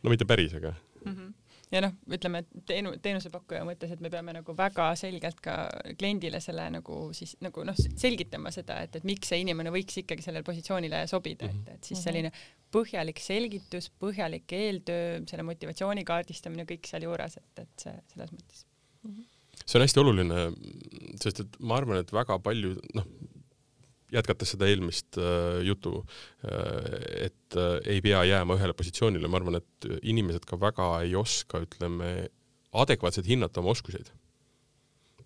[0.02, 1.14] no mitte päris, aga mm.
[1.14, 1.32] -hmm
[1.74, 5.56] ja noh, ütleme teenu-, teenusepakkuja mõttes, et me peame nagu väga selgelt ka
[5.98, 10.22] kliendile selle nagu siis nagu noh, selgitama seda, et, et miks see inimene võiks ikkagi
[10.22, 12.04] sellele positsioonile sobida, et, et siis mhm.
[12.04, 12.32] selline
[12.74, 18.66] põhjalik selgitus, põhjalik eeltöö, selle motivatsiooni kaardistamine, kõik sealjuures, et, et see selles mõttes
[19.02, 19.10] mm.
[19.10, 19.33] -hmm
[19.64, 20.48] see on hästi oluline,
[21.20, 23.06] sest et ma arvan, et väga palju, noh,
[24.14, 25.96] jätkates seda eelmist äh, jutu
[26.46, 31.16] äh,, et äh, ei pea jääma ühele positsioonile, ma arvan, et inimesed ka väga ei
[31.18, 32.28] oska, ütleme,
[32.74, 34.10] adekvaatselt hinnata oma oskuseid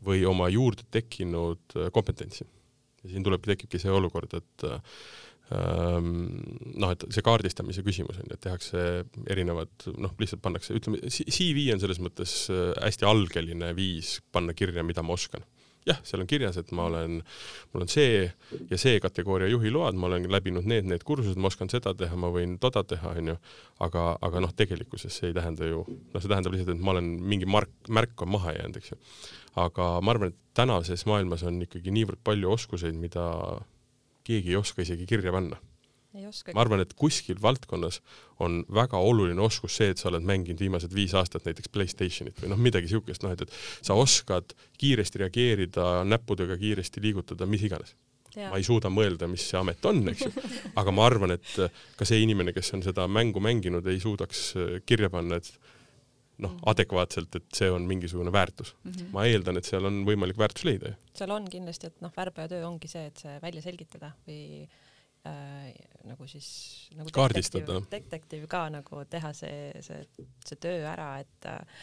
[0.04, 2.46] või oma juurde tekkinud äh, kompetentsi.
[3.02, 4.82] ja siin tulebki, tekibki see olukord, et ähm,
[5.48, 8.82] noh, et see kaardistamise küsimus on ju, et tehakse
[9.32, 14.84] erinevad, noh, lihtsalt pannakse, ütleme, CV on selles mõttes äh, hästi algeline viis panna kirja,
[14.84, 15.46] mida ma oskan
[15.88, 17.18] jah, seal on kirjas, et ma olen,
[17.72, 18.26] mul on see
[18.70, 22.30] ja see kategooria juhiload, ma olen läbinud need, need kursused, ma oskan seda teha, ma
[22.34, 23.38] võin toda teha, onju.
[23.84, 27.10] aga, aga noh, tegelikkuses see ei tähenda ju, noh, see tähendab lihtsalt, et ma olen
[27.30, 29.00] mingi mark, märk on maha jäänud, eks ju.
[29.64, 33.28] aga ma arvan, et tänases maailmas on ikkagi niivõrd palju oskuseid, mida
[34.28, 35.58] keegi ei oska isegi kirja panna.
[36.54, 38.00] Ma arvan, et kuskil valdkonnas
[38.42, 42.50] on väga oluline oskus see, et sa oled mänginud viimased viis aastat näiteks Playstationit või
[42.54, 47.94] noh, midagi siukest, noh et, et sa oskad kiiresti reageerida, näppudega kiiresti liigutada, mis iganes.
[48.38, 50.32] ma ei suuda mõelda, mis see amet on, eks ju,
[50.80, 51.54] aga ma arvan, et
[51.98, 54.52] ka see inimene, kes on seda mängu mänginud, ei suudaks
[54.88, 55.52] kirja panna, et
[56.38, 56.66] noh, mhm.
[56.70, 58.90] adekvaatselt, et see on mingisugune väärtus mm.
[58.90, 59.14] -hmm.
[59.14, 60.94] ma eeldan, et seal on võimalik väärtus leida.
[61.14, 64.68] seal on kindlasti, et noh, värbaja töö ongi see, et see välja selgitada või
[65.26, 65.72] äh,
[66.08, 66.50] nagu siis
[66.96, 67.80] nagu kaardistada.
[67.90, 70.04] detektiiv ka nagu teha see, see,
[70.46, 71.82] see töö ära, et äh,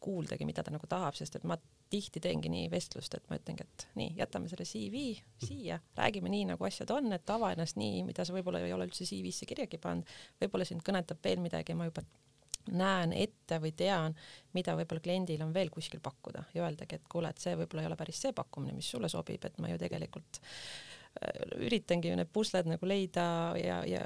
[0.00, 1.56] kuuldagi, mida ta nagu tahab, sest et ma
[1.90, 5.02] tihti teengi nii vestlust, et ma ütlengi, et nii, jätame selle CV
[5.42, 8.88] siia, räägime nii, nagu asjad on, et ava ennast nii, mida sa võib-olla ei ole
[8.88, 10.06] üldse CV-sse kirjagi pannud,
[10.42, 12.02] võib-olla sind kõnetab veel midagi, ma juba
[12.74, 14.16] näen ette või tean,
[14.56, 17.90] mida võib-olla kliendil on veel kuskil pakkuda ja öeldagi, et kuule, et see võib-olla ei
[17.90, 20.40] ole päris see pakkumine, mis sulle sobib, et ma ju tegelikult
[21.66, 23.26] üritangi ju need pusled nagu leida
[23.60, 24.04] ja, ja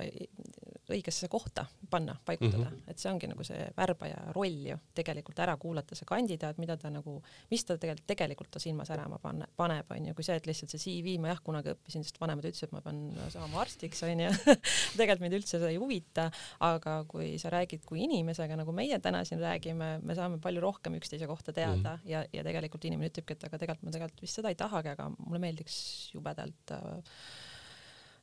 [0.90, 2.90] õigesse kohta panna, paigutada mm, -hmm.
[2.90, 6.90] et see ongi nagu see värbaja roll ju tegelikult ära kuulata see kandidaat, mida ta
[6.90, 7.20] nagu,
[7.50, 10.82] mis ta tegelikult, tegelikult ta silma särama panne, paneb, onju, kui see, et lihtsalt see
[10.82, 14.30] CV, ma jah, kunagi õppisin, sest vanemad ütlesid, et ma pean saama arstiks, onju
[14.98, 16.28] tegelikult mind üldse see ei huvita,
[16.66, 20.98] aga kui sa räägid kui inimesega, nagu meie täna siin räägime, me saame palju rohkem
[20.98, 22.10] üksteise kohta teada mm -hmm.
[22.10, 25.10] ja, ja tegelikult inimene ütlebki, et aga tegelikult ma tegelikult vist seda ei tahagi, aga
[25.18, 26.99] mulle meeldiks jubedalt äh, Äh,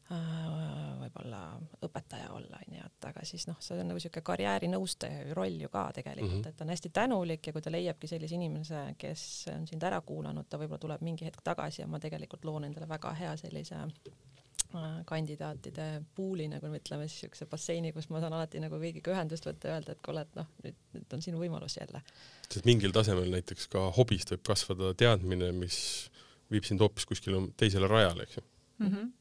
[0.08, 1.42] võib-olla
[1.84, 5.90] õpetaja olla, onju, et aga siis noh, see on nagu siuke karjäärinõustaja roll ju ka
[5.98, 6.54] tegelikult mm, -hmm.
[6.54, 10.00] et ta on hästi tänulik ja kui ta leiabki sellise inimese, kes on sind ära
[10.02, 13.76] kuulanud, ta võib-olla tuleb mingi hetk tagasi ja ma tegelikult loon endale väga hea sellise
[13.76, 19.12] äh, kandidaatide puuli, nagu me ütleme siis siukse basseini, kus ma saan alati nagu kõigiga
[19.12, 22.02] ühendust võtta ja öelda, et kuule, et noh, nüüd, nüüd on sinu võimalus jälle.
[22.48, 26.10] sest mingil tasemel näiteks ka hobist võib kasvada teadmine, mis
[26.52, 28.92] viib sind hoopis kuskile teisele rajale, eks ju mm.
[28.92, 29.14] -hmm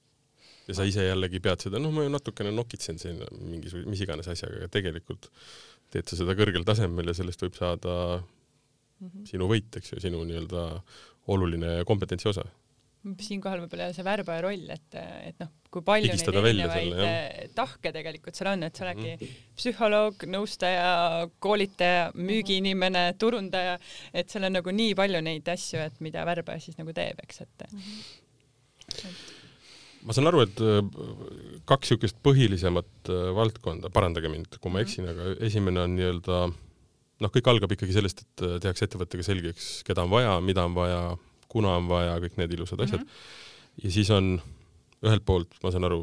[0.66, 4.28] ja sa ise jällegi pead seda, noh, ma ju natukene nokitsen siin mingisuguse, mis iganes
[4.32, 5.28] asjaga, aga tegelikult
[5.94, 9.26] teed sa seda kõrgel tasemel ja sellest võib saada mm -hmm.
[9.30, 10.68] sinu võit, eks ju, sinu nii-öelda
[11.34, 12.44] oluline kompetentsi osa.
[13.22, 14.94] siinkohal võib-olla see värbaja roll, et,
[15.28, 19.12] et noh, kui palju Pigistada neid erinevaid selle, tahke tegelikult seal on, et sa oledki
[19.12, 19.52] mm -hmm.
[19.60, 20.90] psühholoog, nõustaja,
[21.38, 23.78] koolitaja, müügiinimene, turundaja,
[24.12, 27.40] et seal on nagu nii palju neid asju, et mida värbaja siis nagu teeb, eks,
[27.40, 27.78] et mm.
[27.78, 29.06] -hmm.
[29.06, 29.35] et
[30.06, 30.78] ma saan aru, et äh,
[31.68, 34.86] kaks niisugust põhilisemat äh, valdkonda, parandage mind, kui ma mhm.
[34.86, 36.40] eksin, aga esimene on nii-öelda
[37.24, 40.76] noh, kõik algab ikkagi sellest, et äh, tehakse ettevõttega selgeks, keda on vaja, mida on
[40.76, 41.02] vaja,
[41.52, 43.06] kuna on vaja, kõik need ilusad asjad mm.
[43.06, 43.84] -hmm.
[43.84, 44.34] ja siis on
[45.06, 46.00] ühelt poolt, ma saan aru,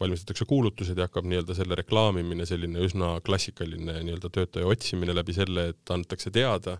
[0.00, 5.68] valmistatakse kuulutused ja hakkab nii-öelda selle reklaamimine, selline üsna klassikaline nii-öelda töötaja otsimine läbi selle,
[5.72, 6.78] et antakse teada,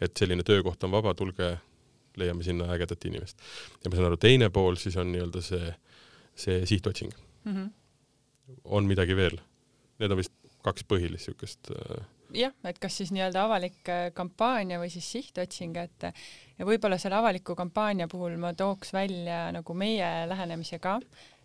[0.00, 1.54] et selline töökoht on vaba, tulge,
[2.20, 3.38] leiame sinna ägedat inimest.
[3.84, 5.72] ja ma saan aru, teine pool siis on nii-öelda see,
[6.40, 7.12] see sihtotsing
[7.44, 7.52] mm.
[7.52, 7.70] -hmm.
[8.64, 9.40] on midagi veel?
[10.00, 10.32] Need on vist
[10.64, 12.04] kaks põhilist niisugust äh,
[12.36, 16.10] jah, et kas siis nii-öelda avalik äh, kampaania või siis sihtotsing, et
[16.58, 20.98] ja võib-olla selle avaliku kampaania puhul ma tooks välja nagu meie lähenemise ka,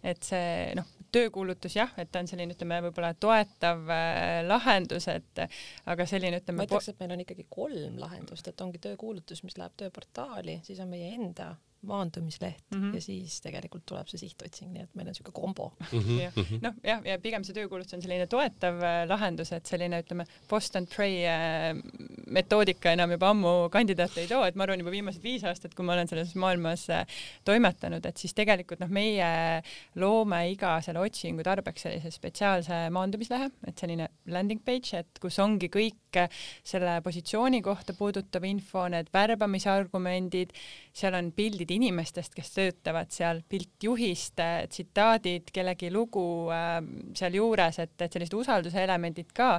[0.06, 5.46] et see noh, töökuulutus jah, et ta on selline, ütleme võib-olla toetav äh, lahendus, et
[5.86, 6.62] aga selline ütleme.
[6.62, 10.82] ma ütleks, et meil on ikkagi kolm lahendust, et ongi töökuulutus, mis läheb tööportaali, siis
[10.84, 11.54] on meie enda
[11.86, 12.96] maandumisleht mm -hmm.
[12.96, 16.00] ja siis tegelikult tuleb see sihtotsing, nii et meil on niisugune kombo mm.
[16.00, 16.22] -hmm.
[16.22, 16.32] Ja.
[16.62, 20.76] noh, jah, ja pigem see töökuulutus on selline toetav äh, lahendus, et selline ütleme, post
[20.76, 21.76] and pray äh,
[22.28, 25.86] metoodika enam juba ammu kandidaate ei too, et ma arvan, juba viimased viis aastat, kui
[25.86, 27.06] ma olen selles maailmas äh,
[27.46, 29.62] toimetanud, et siis tegelikult noh, meie
[29.96, 35.70] loome iga selle otsingu tarbeks sellise spetsiaalse maandumislehe, et selline landing page, et kus ongi
[35.70, 35.96] kõik
[36.64, 40.54] selle positsiooni kohta puudutav info, need värbamisargumendid,
[40.96, 44.40] seal on pildid inimestest, kes töötavad seal, pilt juhist,
[44.72, 46.78] tsitaadid, kellegi lugu äh,
[47.18, 49.58] sealjuures, et, et sellised usalduse elemendid ka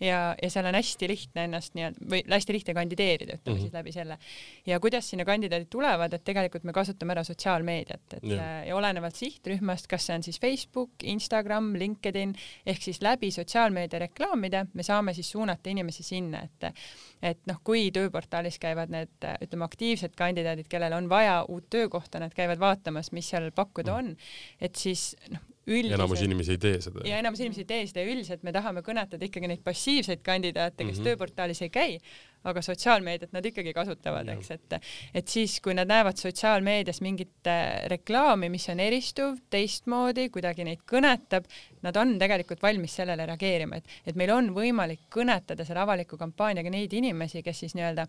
[0.00, 3.62] ja, ja seal on hästi lihtne ennast nii-öelda või hästi lihtne kandideerida, ütleme mm -hmm.
[3.62, 4.18] siis läbi selle.
[4.66, 8.64] ja kuidas sinna kandidaadid tulevad, et tegelikult me kasutame ära sotsiaalmeediat, et ja.
[8.64, 12.34] ja olenevalt sihtrühmast, kas see on siis Facebook, Instagram, LinkedIn
[12.66, 16.74] ehk siis läbi sotsiaalmeedia reklaamide me saame siis suunata inimesi sinna, et
[17.22, 22.34] et noh, kui tööportaalis käivad need ütleme aktiivsed kandidaadid, kellel on vaja uut töökohta, nad
[22.36, 23.98] käivad vaatamas, mis seal pakkuda mhm.
[23.98, 24.16] on,
[24.60, 25.96] et siis noh, üldiselt.
[25.98, 27.02] enamus inimesi ei tee seda.
[27.08, 30.84] ja enamus inimesi ei tee seda ja üldiselt me tahame kõnetada ikkagi neid passiivseid kandidaate,
[30.84, 31.08] kes mm -hmm.
[31.08, 31.98] tööportaalis ei käi,
[32.44, 34.78] aga sotsiaalmeediat nad ikkagi kasutavad, eks, et
[35.14, 40.84] et siis, kui nad näevad sotsiaalmeedias mingit äh, reklaami, mis on eristuv, teistmoodi, kuidagi neid
[40.90, 41.48] kõnetab,
[41.82, 46.70] nad on tegelikult valmis sellele reageerima, et, et meil on võimalik kõnetada selle avaliku kampaaniaga
[46.70, 48.06] neid inimesi, kes siis nii-öelda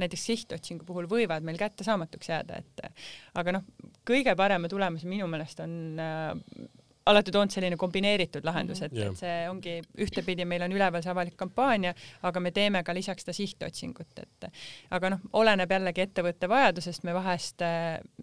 [0.00, 2.86] näiteks sihtotsingu puhul võivad meil kättesaamatuks jääda, et
[3.38, 3.66] aga noh,
[4.08, 6.32] kõige parema tulemuse minu meelest on äh,
[7.06, 11.12] alati toonud selline kombineeritud lahendus, et yeah., et see ongi ühtepidi meil on üleval see
[11.12, 11.94] avalik kampaania,
[12.28, 14.48] aga me teeme ka lisaks seda sihtotsingut, et
[14.94, 17.64] aga noh, oleneb jällegi ettevõtte vajadusest, me vahest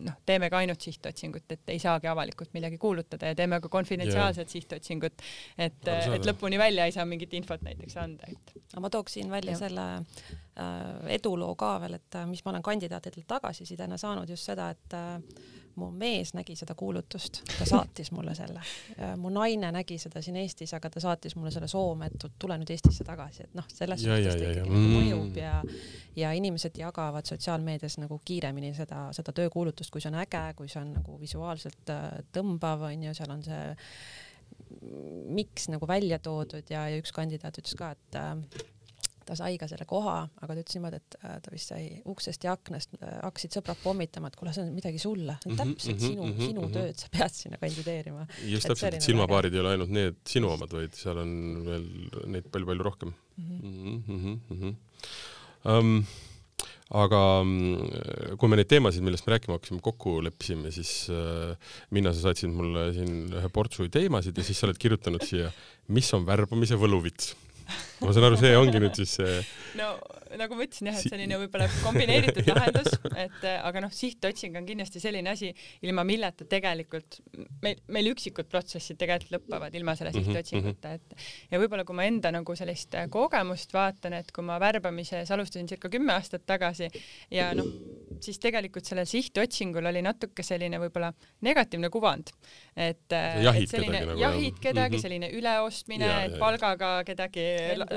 [0.06, 4.46] noh, teeme ka ainult sihtotsingut, et ei saagi avalikult midagi kuulutada ja teeme ka konfidentsiaalset
[4.46, 4.56] yeah.
[4.56, 5.26] sihtotsingut,
[5.58, 8.56] et, et lõpuni välja ei saa mingit infot näiteks anda, et.
[8.72, 9.64] aga ma tooksin välja ja.
[9.66, 14.72] selle äh, eduloo ka veel, et äh, mis ma olen kandidaatidelt tagasisidena saanud just seda,
[14.76, 15.18] et äh,
[15.80, 18.62] mu mees nägi seda kuulutust, ta saatis mulle selle.
[19.18, 22.72] mu naine nägi seda siin Eestis, aga ta saatis mulle selle Soome, et tule nüüd
[22.76, 25.56] Eestisse tagasi, et noh, selles ja, suhtes ta ikkagi nagu mõjub ja
[26.20, 30.82] ja inimesed jagavad sotsiaalmeedias nagu kiiremini seda, seda töökuulutust, kui see on äge, kui see
[30.82, 33.62] on nagu visuaalselt äh, tõmbav, onju, seal on see
[35.30, 38.68] miks nagu välja toodud ja, ja üks kandidaat ütles ka, et äh,
[39.30, 42.46] ta sai ka selle koha, aga ta ütles niimoodi, et äh, ta vist sai uksest
[42.48, 45.74] ja aknast, äh, hakkasid sõbrad pommitama, et kuule, see on midagi sulle, see on mhm,
[45.76, 46.78] täpselt mm -hmm, sinu mm, -hmm, sinu mm -hmm.
[46.78, 48.28] tööd, sa pead sinna kandideerima.
[48.46, 51.86] just et täpselt, et silmapaarid ei ole ainult need sinu omad, vaid seal on veel
[52.26, 53.60] neid palju-palju rohkem mm.
[54.08, 54.40] -hmm.
[54.50, 54.76] Mm -hmm.
[55.70, 56.06] Um,
[56.90, 57.20] aga
[58.40, 61.58] kui me neid teemasid, millest me rääkima hakkasime, kokku leppisime, siis äh,
[61.92, 65.52] Minna, sa saatsid mulle siin ühe portsu teemasid ja siis sa oled kirjutanud siia,
[65.88, 67.36] mis on värbamise võluvits
[68.02, 69.36] ma saan aru, see ongi nüüd siis see
[69.80, 69.94] no
[70.38, 74.68] nagu ma ütlesin jah, et selline võib-olla kombineeritud lahendus, et äh, aga noh, sihtotsing on
[74.68, 75.50] kindlasti selline asi,
[75.86, 77.20] ilma milleta tegelikult
[77.64, 81.00] meil, meil üksikud protsessid tegelikult lõpevad ilma selle mhm, sihtotsinguta, mhm.
[81.00, 85.32] et ja võib-olla kui ma enda nagu sellist äh, kogemust vaatan, et kui ma värbamises
[85.34, 86.90] alustasin circa kümme aastat tagasi
[87.34, 87.70] ja noh,
[88.22, 91.12] siis tegelikult sellel sihtotsingul oli natuke selline võib-olla
[91.46, 92.34] negatiivne kuvand,
[92.76, 95.08] et, äh, et selline kedagi, nagu, jahid kedagi mm, -hmm.
[95.08, 97.48] selline üleostmine, et palgaga kedagi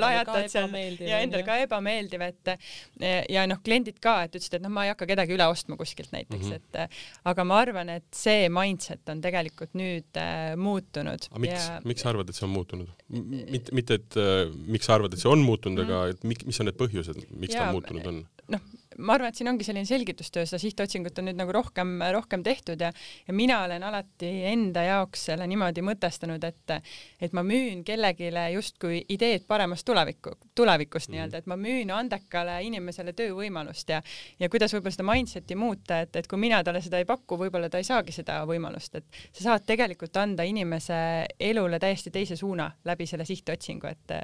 [0.01, 0.77] lajatad seal
[1.07, 2.59] ja endale ka ebameeldiv meeldiv,
[3.03, 5.79] et ja noh, kliendid ka, et ütlesid, et noh, ma ei hakka kedagi üle ostma
[5.81, 6.89] kuskilt näiteks mm, -hmm.
[6.89, 11.29] et aga ma arvan, et see mindset on tegelikult nüüd äh, muutunud.
[11.31, 12.93] aga miks ja..., miks sa arvad, et see on muutunud?
[13.09, 15.93] mitte, mitte, et äh, miks sa arvad, et see on muutunud mm, -hmm.
[15.93, 18.25] aga et mis on need põhjused, miks ja, ta muutunud on?
[18.57, 22.43] noh, ma arvan, et siin ongi selline selgitustöö, seda sihtotsingut on nüüd nagu rohkem, rohkem
[22.45, 22.93] tehtud ja,
[23.27, 26.75] ja mina olen alati enda jaoks selle niimoodi mõtestanud, et,
[27.23, 31.17] et ma müün kellelegi justkui ideed paremast tuleviku, tulevikust mm.
[31.17, 34.03] nii-öelda, et ma müün andekale inimesele töövõimalust ja,
[34.41, 37.71] ja kuidas võib-olla seda mindset'i muuta, et, et kui mina talle seda ei paku, võib-olla
[37.73, 40.99] ta ei saagi seda võimalust, et sa saad tegelikult anda inimese
[41.41, 44.17] elule täiesti teise suuna läbi selle sihtotsingu, et,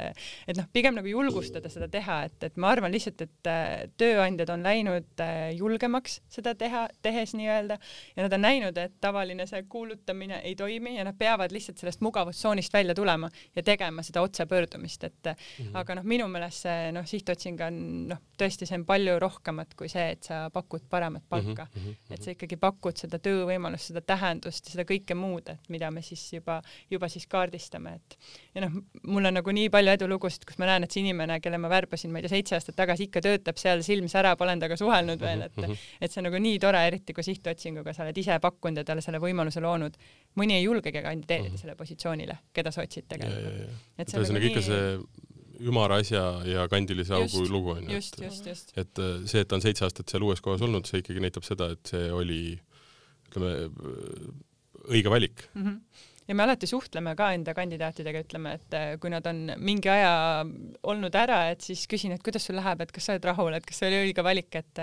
[0.48, 3.52] et noh, pigem nagu julgustada seda teha, et, et ma arvan lihtsalt, et
[4.00, 7.78] tööandjad on läinud äh, julgemaks seda teha, tehes nii-öelda
[8.16, 12.00] ja nad on näinud, et tavaline see kuulutamine ei toimi ja nad peavad lihtsalt sellest
[12.04, 15.78] mugavustsoonist välja tulema ja tegema seda otsepöördumist, et mm -hmm.
[15.78, 19.88] aga noh, minu meelest see noh, sihtotsing on noh, tõesti, see on palju rohkemat kui
[19.88, 22.14] see, et sa pakud paremat palka mm, -hmm.
[22.14, 26.02] et sa ikkagi pakud seda töövõimalust, seda tähendust ja seda kõike muud, et mida me
[26.02, 28.18] siis juba, juba siis kaardistame, et
[28.54, 31.58] ja noh, mul on nagu nii palju edulugusid, kus ma näen, et see inimene, kelle
[31.58, 34.78] ma värbasin, ma ei tea, seitse aastat tagasi, ikka töötab seal silm sära, pole temaga
[34.80, 35.86] suhelnud veel, et mhm.
[36.00, 39.04] et see on nagu nii tore, eriti kui sihtotsinguga sa oled ise pakkunud ja talle
[39.04, 39.96] selle võimaluse loonud.
[40.40, 41.60] mõni ei julgegi kandideerida mm -hmm.
[41.60, 43.78] selle positsioonile, keda sa otsid tegelikult.
[43.98, 44.52] et see on nagu nii...
[44.52, 44.98] ikka see
[45.68, 47.94] ümara asja ja kandilise augu lugu onju.
[47.94, 48.76] just, just, just.
[48.78, 51.46] et äh, see, et ta on seitse aastat seal uues kohas olnud, see ikkagi näitab
[51.46, 52.60] seda, et see oli
[53.28, 53.70] ütleme
[54.88, 55.64] õige valik mm.
[55.64, 59.90] -hmm ja me alati suhtleme ka enda kandidaatidega, ütleme, et äh, kui nad on mingi
[59.92, 60.12] aja
[60.88, 63.66] olnud ära, et siis küsin, et kuidas sul läheb, et kas sa oled rahul, et
[63.66, 64.82] kas see oli õige valik, et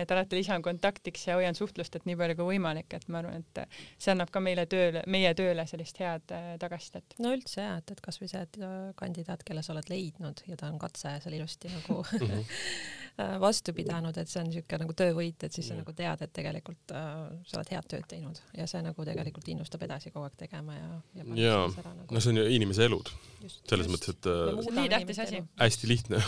[0.00, 3.42] et alati lisan kontaktiks ja hoian suhtlust, et nii palju kui võimalik, et ma arvan,
[3.42, 7.18] et see annab ka meile tööle, meie tööle sellist head äh, tagasisidet.
[7.24, 8.60] no üldse jah, et, et kasvõi see, et
[8.98, 12.46] kandidaat, kelle sa oled leidnud ja ta on katse seal ilusti nagu mhm.
[13.44, 16.94] vastu pidanud, et see on niisugune nagu töövõit, et siis sa nagu tead, et tegelikult
[16.94, 17.12] äh,
[17.46, 20.83] sa oled head tööd teinud ja see nagu tegelikult innustab edasi kogu aeg tegema ja
[20.84, 22.08] ja, ja jaa, nagu...
[22.10, 23.10] no see on ju inimese elud.
[23.68, 23.92] selles just.
[23.92, 25.42] mõttes, et äh, nii tähtis asi.
[25.60, 26.20] hästi lihtne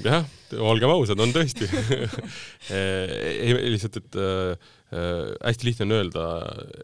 [0.00, 0.24] jah,
[0.56, 1.68] olgem ausad, on tõesti
[2.78, 4.70] ei, lihtsalt, et äh,
[5.42, 6.26] hästi lihtne on öelda,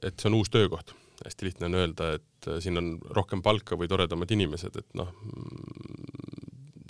[0.03, 0.93] et see on uus töökoht.
[1.25, 5.15] hästi lihtne on öelda, et äh, siin on rohkem palka või toredamad inimesed, et noh,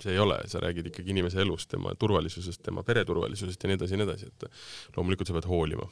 [0.03, 3.79] see ei ole, sa räägid ikkagi inimese elust, tema turvalisusest, tema pere turvalisusest ja nii
[3.79, 5.87] edasi ja nii edasi, et loomulikult sa pead hoolima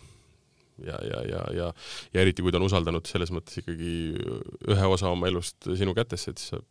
[0.86, 1.68] ja, ja, ja, ja,
[2.14, 3.94] ja eriti, kui ta on usaldanud selles mõttes ikkagi
[4.74, 6.64] ühe osa oma elust sinu kätesse, et siis sa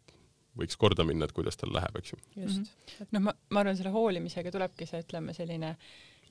[0.56, 2.18] võiks korda minna, et kuidas tal läheb, eks ju.
[2.42, 2.58] just.
[2.58, 3.08] Mm -hmm..
[3.12, 5.76] noh, ma, ma arvan, selle hoolimisega tulebki see, ütleme, selline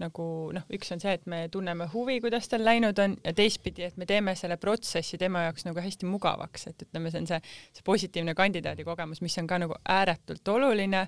[0.02, 3.86] nagu noh, üks on see, et me tunneme huvi, kuidas tal läinud on ja teistpidi,
[3.88, 7.40] et me teeme selle protsessi tema jaoks nagu hästi mugavaks, et ütleme, see on see,
[7.78, 11.08] see positiivne kandidaadi kogemus, mis on ka nagu ääretult oluline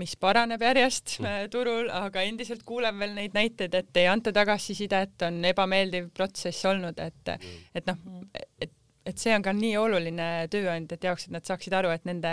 [0.00, 1.26] mis paraneb järjest mm.
[1.30, 6.66] Äh, turul, aga endiselt kuulen veel neid näiteid, et ei anta tagasisidet, on ebameeldiv protsess
[6.70, 7.36] olnud, et,
[7.74, 8.00] et noh,
[8.34, 8.72] et
[9.04, 12.32] et see on ka nii oluline tööandjate jaoks, et nad saaksid aru, et nende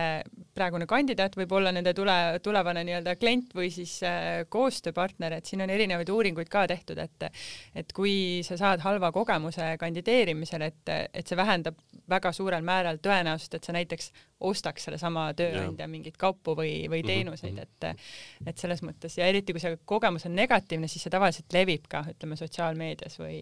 [0.55, 5.65] praegune kandidaat võib olla nende tule, tulevane nii-öelda klient või siis äh, koostööpartner, et siin
[5.65, 7.27] on erinevaid uuringuid ka tehtud, et
[7.75, 11.77] et kui sa saad halva kogemuse kandideerimisel, et, et see vähendab
[12.11, 14.11] väga suurel määral tõenäosust, et sa näiteks
[14.47, 17.67] ostaks sellesama tööandja mingeid kaupu või, või mhm, teenuseid, mhm.
[17.67, 21.85] et et selles mõttes ja eriti kui see kogemus on negatiivne, siis see tavaliselt levib
[21.91, 23.39] ka, ütleme sotsiaalmeedias või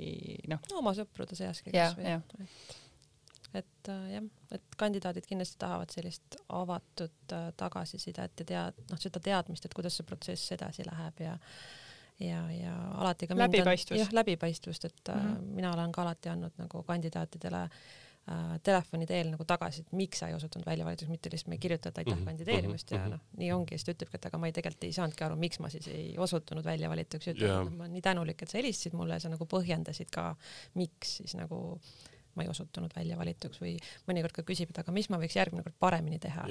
[0.50, 0.82] noh no,.
[0.82, 2.18] oma sõprude seaski kasvõi
[3.54, 9.22] et äh, jah, et kandidaadid kindlasti tahavad sellist avatud äh, tagasisidet ja tead, noh, seda
[9.24, 11.38] teadmist, et kuidas see protsess edasi läheb ja
[12.20, 14.00] ja, ja alati ka läbipaistvust.
[14.00, 15.56] jah, läbipaistvust, et mm -hmm.
[15.56, 20.28] mina olen ka alati andnud nagu kandidaatidele äh, telefoni teel nagu tagasi, et miks sa
[20.28, 22.26] ei osutunud väljavalituks, mitte lihtsalt me ei kirjuta, et aitäh mm -hmm.
[22.26, 23.00] kandideerimist mm -hmm.
[23.00, 23.12] ja mhm.
[23.12, 25.60] noh, nii ongi, siis ta ütlebki, et aga ma ei tegelikult ei saanudki aru, miks
[25.60, 28.58] ma siis ei osutunud väljavalituks ja ütleb yeah., et ma olen nii tänulik, et sa
[28.58, 30.36] helistasid mulle ja sa nagu põhjendasid ka,
[30.74, 33.76] miks siis nagu äh, ma ei osutunud välja valituks või
[34.10, 36.46] mõnikord ka küsib, et aga mis ma võiks järgmine kord paremini teha.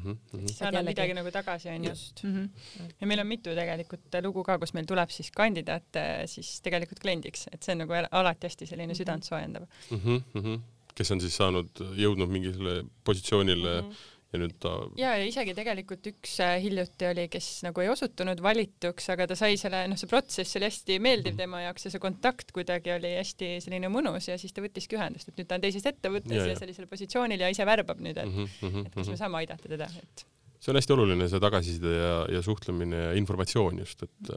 [0.00, 0.52] -hmm, mm -hmm.
[0.52, 1.94] sa annad midagi nagu tagasi, onju.
[2.22, 2.90] Mm -hmm.
[3.00, 7.48] ja meil on mitu tegelikult lugu ka, kus meil tuleb siis kandidaat siis tegelikult kliendiks,
[7.52, 8.98] et see on nagu alati hästi selline mm -hmm.
[8.98, 9.98] südantsoojendav mm.
[9.98, 10.60] -hmm, mm -hmm.
[10.94, 15.54] kes on siis saanud, jõudnud mingile positsioonile mm, -hmm ja nüüd ta ja, ja isegi
[15.56, 19.98] tegelikult üks äh, hiljuti oli, kes nagu ei osutunud valituks, aga ta sai selle, noh,
[20.00, 21.42] see protsess oli hästi meeldiv mm -hmm.
[21.42, 25.32] tema jaoks ja see kontakt kuidagi oli hästi selline mõnus ja siis ta võttiski ühendust,
[25.32, 28.16] et nüüd ta on teises ettevõttes ja, ja, ja sellisel positsioonil ja ise värbab nüüd,
[28.16, 29.20] et mm, -hmm, et kas me mhm.
[29.24, 30.26] saame aidata teda, et
[30.66, 34.30] see on hästi oluline, see tagasiside ja, ja suhtlemine ja informatsioon just, et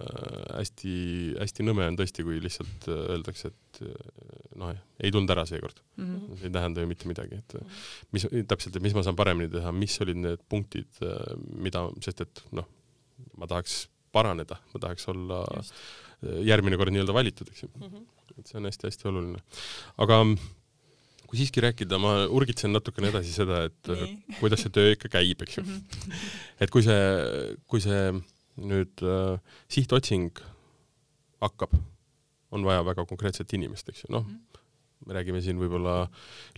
[0.53, 4.27] hästi-hästi äh, nõme on tõesti, kui lihtsalt äh, öeldakse, et äh,
[4.61, 6.11] noh, ei tulnud ära seekord mm.
[6.11, 6.37] -hmm.
[6.37, 7.55] see ei tähenda ju mitte midagi, et
[8.13, 11.01] mis täpselt, et mis ma saan paremini teha, mis olid need punktid,
[11.49, 12.69] mida, sest et noh,
[13.37, 15.73] ma tahaks paraneda, ma tahaks olla just.
[16.19, 17.89] järgmine kord nii-öelda valitud, eks ju mm.
[17.89, 18.37] -hmm.
[18.37, 19.41] et see on hästi-hästi oluline.
[19.97, 20.25] aga
[21.29, 24.37] kui siiski rääkida, ma urgitsen natukene edasi seda, et Nii.
[24.39, 25.75] kuidas see töö ikka käib, eks ju mm.
[25.77, 26.21] -hmm.
[26.65, 27.03] et kui see,
[27.69, 28.01] kui see
[28.59, 29.37] nüüd äh,
[29.71, 30.41] sihtotsing
[31.43, 31.75] hakkab,
[32.51, 34.49] on vaja väga konkreetset inimest, eks ju, noh mm -hmm.,
[35.07, 36.09] me räägime siin võib-olla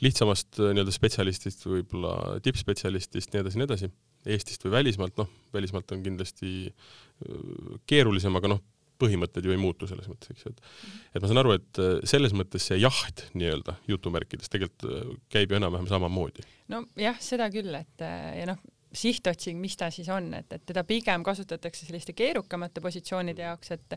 [0.01, 3.91] lihtsamast äh, nii-öelda spetsialistist, võib-olla tippspetsialistist, nii edasi, nii edasi,
[4.22, 8.61] Eestist või välismaalt, noh, välismaalt on kindlasti äh, keerulisem, aga noh,
[9.02, 11.93] põhimõtted ju ei muutu selles mõttes, eks ju, et et ma saan aru, et äh,
[12.10, 16.45] selles mõttes see jaht nii-öelda jutumärkides tegelikult äh, käib ju enam-vähem samamoodi.
[16.72, 18.62] nojah, seda küll, et äh, ja noh,
[18.93, 23.95] sihtotsing, mis ta siis on, et, et teda pigem kasutatakse selliste keerukamate positsioonide jaoks, et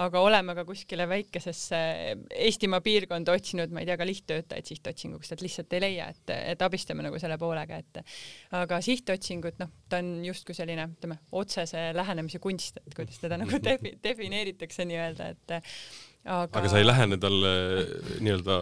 [0.00, 1.80] aga oleme ka kuskile väikesesse
[2.46, 6.62] Eestimaa piirkonda otsinud, ma ei tea, ka lihttöötajaid sihtotsinguks, et lihtsalt ei leia, et, et
[6.64, 8.00] abistame nagu selle poolega, et
[8.56, 13.60] aga sihtotsingut, noh, ta on justkui selline, ütleme, otsese lähenemise kunst, et kuidas teda nagu
[13.68, 15.58] defi-, defineeritakse nii-öelda, et
[16.24, 17.52] aga aga sa ei lähene talle
[18.20, 18.56] nii-öelda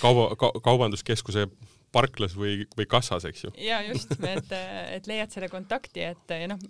[0.00, 1.48] kauba ka,, kaubanduskeskuse
[1.94, 3.52] parklas või, või kassas, eks ju.
[3.62, 4.52] ja just, et,
[4.96, 6.60] et leiad selle kontakti, et ja noh,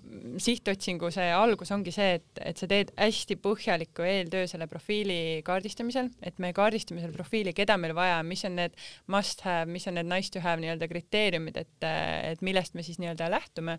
[0.43, 6.11] sihtotsingu see algus ongi see, et, et sa teed hästi põhjaliku eeltöö selle profiili kaardistamisel,
[6.25, 8.77] et me kaardistame selle profiili, keda meil vaja mis on need
[9.11, 11.89] must have, mis on need nice to have nii-öelda kriteeriumid, et,
[12.33, 13.79] et millest me siis nii-öelda lähtume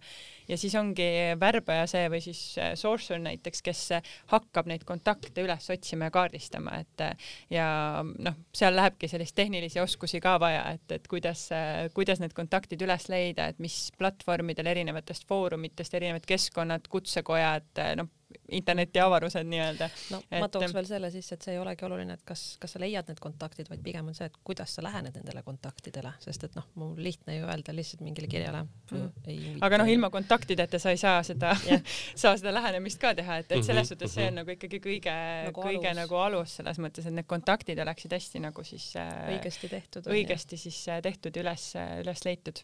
[0.50, 1.08] ja siis ongi
[1.42, 2.42] värbaja see või siis
[2.80, 3.84] sourcer näiteks, kes
[4.34, 7.06] hakkab neid kontakte üles otsima ja kaardistama, et
[7.54, 7.68] ja
[8.04, 12.82] noh, seal lähebki sellist tehnilisi oskusi ka vaja, et, et kuidas kuidas, kuidas need kontaktid
[12.86, 17.68] üles leida, et mis platvormidel erinevatest foorumitest erinevad keskkonnad, kutsekojad,
[18.00, 18.12] noh,
[18.52, 19.90] internetiavarused nii-öelda.
[20.14, 20.40] no et...
[20.44, 23.10] ma tooks veel selle sisse, et see ei olegi oluline, et kas, kas sa leiad
[23.10, 26.70] need kontaktid, vaid pigem on see, et kuidas sa lähened nendele kontaktidele, sest et noh,
[26.78, 29.10] mul lihtne ju öelda lihtsalt mingile kirjale mm.
[29.32, 31.82] ei aga noh, ilma kontaktideta sa ei saa seda yeah.
[32.22, 34.42] saa seda lähenemist ka teha, et, et selles suhtes see on Mhm.
[34.42, 35.16] nagu ikkagi kõige
[35.48, 36.00] Nagu kõige alus.
[36.02, 40.08] nagu alus selles mõttes, et need kontaktid oleksid hästi nagu siis äh, õigesti tehtud.
[40.12, 41.72] õigesti siis äh, tehtud ja üles,
[42.04, 42.64] üles leitud.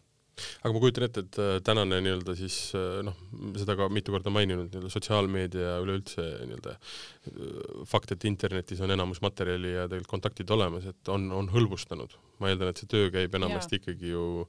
[0.62, 3.16] Aga ma kujutan ette, et äh, tänane nii-öelda siis äh, noh,
[3.60, 8.94] seda ka mitu korda maininud, nii-öelda sotsiaalmeedia ja üleüldse nii-öelda äh, fakt, et internetis on
[8.94, 12.16] enamus materjali ja tegelikult kontaktid olemas, et on, on hõlbustanud.
[12.42, 13.82] ma eeldan, et see töö käib enamasti Jaa.
[13.84, 14.46] ikkagi ju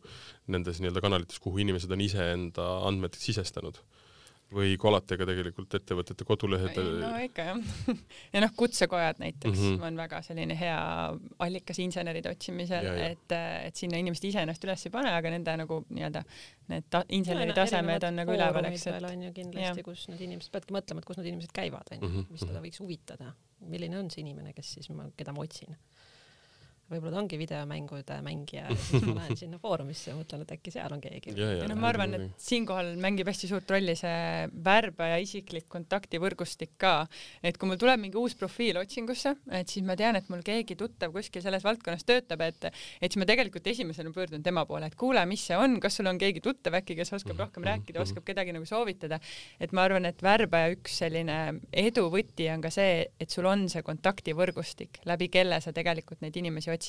[0.53, 3.81] nendes nii-öelda kanalites, kuhu inimesed on iseenda andmed sisestanud
[4.53, 7.59] või kolate ka tegelikult ettevõtete kodulehed no ikka jah.
[8.33, 9.75] ja noh, kutsekojad näiteks mm Mhm.
[9.79, 9.87] -hmm.
[9.87, 10.79] on väga selline hea
[11.39, 13.07] allikas inseneride otsimisel, Ja, ja.
[13.13, 13.31] et,
[13.67, 16.23] et sinna inimesed ise ennast üles ei pane, aga nende nagu nii-öelda
[16.69, 20.21] need ta, inseneri tasemed on nagu üleval, eks, et et on ju kindlasti, kus need
[20.21, 23.33] inimesed, peadki mõtlema, et kus need inimesed käivad, on ju, Mhm, mis teda võiks huvitada,
[23.59, 25.75] milline on see inimene, kes siis ma, keda ma otsin.
[26.93, 30.73] Võib-olla ta ongi videomängude mängija ja siis ma lähen sinna foorumisse ja mõtlen, et äkki
[30.73, 31.33] seal on keegi.
[31.37, 36.95] ja, noh, ma arvan, et siinkohal mängib hästi suurt rolli see värbaja isiklik kontaktivõrgustik ka,
[37.43, 40.77] et kui mul tuleb mingi uus profiil otsingusse, et siis ma tean, et mul keegi
[40.79, 44.97] tuttav kuskil selles valdkonnas töötab, et et siis ma tegelikult esimesena pöördun tema poole, et
[44.99, 48.25] kuule, mis see on, kas sul on keegi tuttav äkki, kes oskab rohkem rääkida, oskab
[48.27, 49.19] kedagi nagu soovitada,
[49.59, 51.39] et ma arvan, et värbaja üks selline
[51.83, 56.37] edu võti on ka see, et sul on see kontaktivõrgustik, läbi kelle sa tegelikult neid
[56.39, 56.82] inimesi otsid,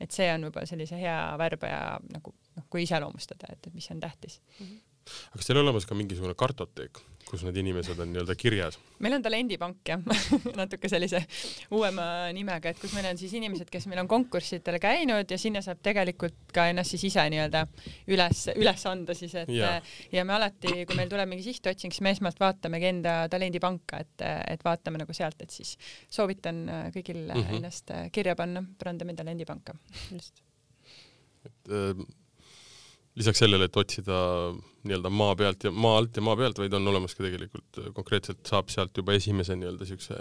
[0.00, 4.00] et see on võib-olla sellise hea värbaja nagu noh, kui iseloomustada, et, et mis on
[4.00, 4.40] tähtis.
[5.02, 8.78] Aga kas teil on olemas ka mingisugune kartoteek, kus need inimesed on nii-öelda kirjas?
[9.02, 10.02] meil on talendipank jah
[10.60, 11.22] natuke sellise
[11.74, 12.04] uuema
[12.36, 15.82] nimega, et kus meil on siis inimesed, kes meil on konkurssidele käinud ja sinna saab
[15.84, 17.64] tegelikult ka ennast siis ise nii-öelda
[18.14, 19.74] üles, üles anda siis, et ja.
[20.12, 24.26] ja me alati, kui meil tuleb mingi sihtotsing, siis me esmalt vaatamegi enda talendipanka, et,
[24.54, 25.74] et vaatame nagu sealt, et siis
[26.12, 27.36] soovitan kõigil mm.
[27.36, 27.60] -hmm.
[27.60, 29.74] ennast kirja panna Brandemi talendipanka.
[30.12, 30.42] just.
[31.44, 32.06] et äh,
[33.18, 34.18] lisaks sellele, et otsida
[34.86, 38.40] nii-öelda maa pealt ja maa alt ja maa pealt, vaid on olemas ka tegelikult konkreetselt
[38.48, 40.18] saab sealt juba esimese nii-öelda siukse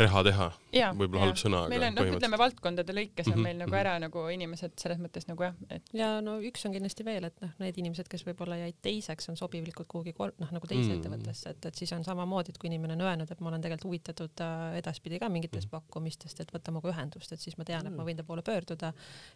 [0.00, 0.48] reha teha.
[0.96, 3.78] Võib-olla halb sõna, aga meil on, noh, ütleme valdkondade lõikes on Mhm, meil nagu mhm.
[3.80, 7.40] ära nagu inimesed selles mõttes nagu jah, et ja no üks on kindlasti veel, et
[7.40, 10.92] noh, need inimesed, kes võib-olla jäid teiseks, on sobilikud kuhugi kol- noh, nagu teise Mm.
[10.92, 11.00] mm.
[11.00, 13.88] ettevõttesse, et, et siis on samamoodi, et kui inimene on öelnud, et ma olen tegelikult
[13.88, 17.96] huvitatud äh, edaspidi ka mingitest pakkumistest, et võta minuga ühendust, et siis ma tean, et
[17.96, 18.92] ma võin ta poole pöörduda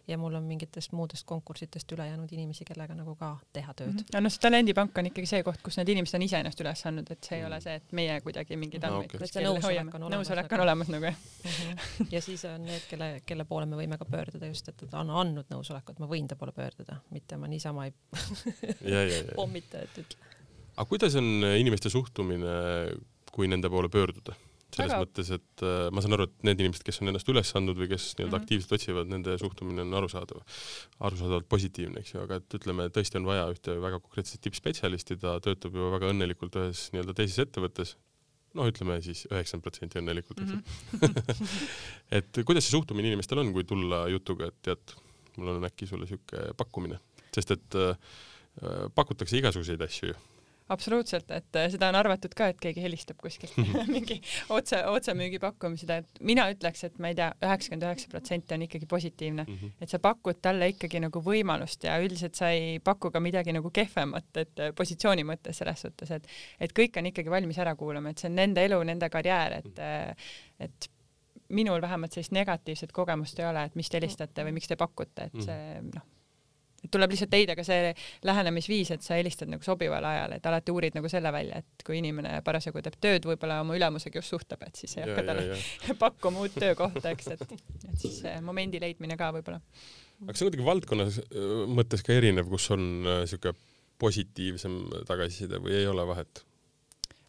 [0.07, 4.13] ja mul on mingitest muudest konkurssidest üle jäänud inimesi, kellega nagu ka teha tööd mm.
[4.13, 6.85] ja noh, see talendipank on ikkagi see koht, kus need inimesed on ise ennast üles
[6.89, 9.09] andnud, et see ei ole see, et meie kuidagi mingeid andmeid.
[9.11, 9.95] Et see kuskil nõusolek hoiame.
[9.95, 11.15] on olemas, nõusolek aga- on olemas nagu jah.
[11.43, 12.11] -hmm.
[12.11, 15.09] ja siis on need, kelle, kelle poole me võime ka pöörduda just, et ta on
[15.23, 17.93] andnud nõusoleku, et ma võin ta poole pöörduda, mitte ma niisama ei
[18.93, 19.35] ja, ja, ja.
[19.35, 20.31] pommita, et ütle.
[20.75, 22.55] aga kuidas on inimeste suhtumine,
[23.31, 24.35] kui nende poole pöörduda?
[24.71, 27.49] selles Väga- mõttes, et äh, ma saan aru, et need inimesed, kes on ennast üles
[27.59, 28.37] andnud või kes nii-öelda mm.
[28.37, 28.45] -hmm.
[28.45, 30.39] aktiivselt otsivad, nende suhtumine on arusaadav,
[31.07, 35.35] arusaadavalt positiivne, eks ju, aga et ütleme, tõesti on vaja ühte väga konkreetset tippspetsialisti, ta
[35.43, 37.97] töötab juba väga õnnelikult ühes nii-öelda teises ettevõttes,
[38.57, 41.45] noh, ütleme siis üheksakümmend protsenti õnnelikult, eks ju Mhm.
[42.19, 44.95] et kuidas see suhtumine inimestel on, kui tulla jutuga, et tead,
[45.37, 46.99] mul on äkki sulle sihuke pakkumine,
[47.35, 47.95] sest et äh,
[48.95, 50.19] pakutakse igasuguseid asju ju.
[50.73, 53.57] Absoluutselt, et äh, seda on arvatud ka, et keegi helistab kuskilt
[53.95, 54.19] mingi
[54.53, 58.89] otse, otsemüügi pakkumised, et mina ütleks, et ma ei tea, üheksakümmend üheksa protsenti on ikkagi
[58.89, 59.71] positiivne Mm -hmm.
[59.81, 63.71] et sa pakud talle ikkagi nagu võimalust ja üldiselt sa ei paku ka midagi nagu
[63.73, 66.27] kehvemat, et äh, positsiooni mõttes selles suhtes, et
[66.59, 69.79] et kõik on ikkagi valmis ära kuulama, et see on nende elu, nende karjäär, et
[69.79, 70.15] äh,
[70.59, 70.89] et
[71.49, 75.27] minul vähemalt sellist negatiivset kogemust ei ole, et mis te helistate või miks te pakute,
[75.27, 76.05] et see noh,
[76.81, 77.91] et tuleb lihtsalt leida ka see
[78.27, 81.99] lähenemisviis, et sa helistad nagu sobival ajal, et alati uurid nagu selle välja, et kui
[82.01, 85.59] inimene parasjagu teeb tööd, võib-olla oma ülemusega just suhtleb, et siis ei hakka talle
[86.03, 87.57] pakkuma uut töökohta, eks, et,
[87.91, 89.61] et siis see momendi leidmine ka võib-olla.
[90.25, 91.09] aga see on kuidagi valdkonna
[91.79, 93.57] mõttes ka erinev, kus on niisugune
[94.01, 96.41] positiivsem tagasiside või ei ole vahet?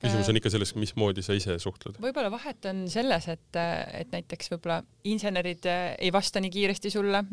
[0.03, 1.99] Küsimus on ikka selles, mismoodi sa ise suhtled.
[2.03, 3.61] võib-olla vahet on selles, et,
[3.99, 7.25] et näiteks võib-olla insenerid ei vasta nii kiiresti sulle,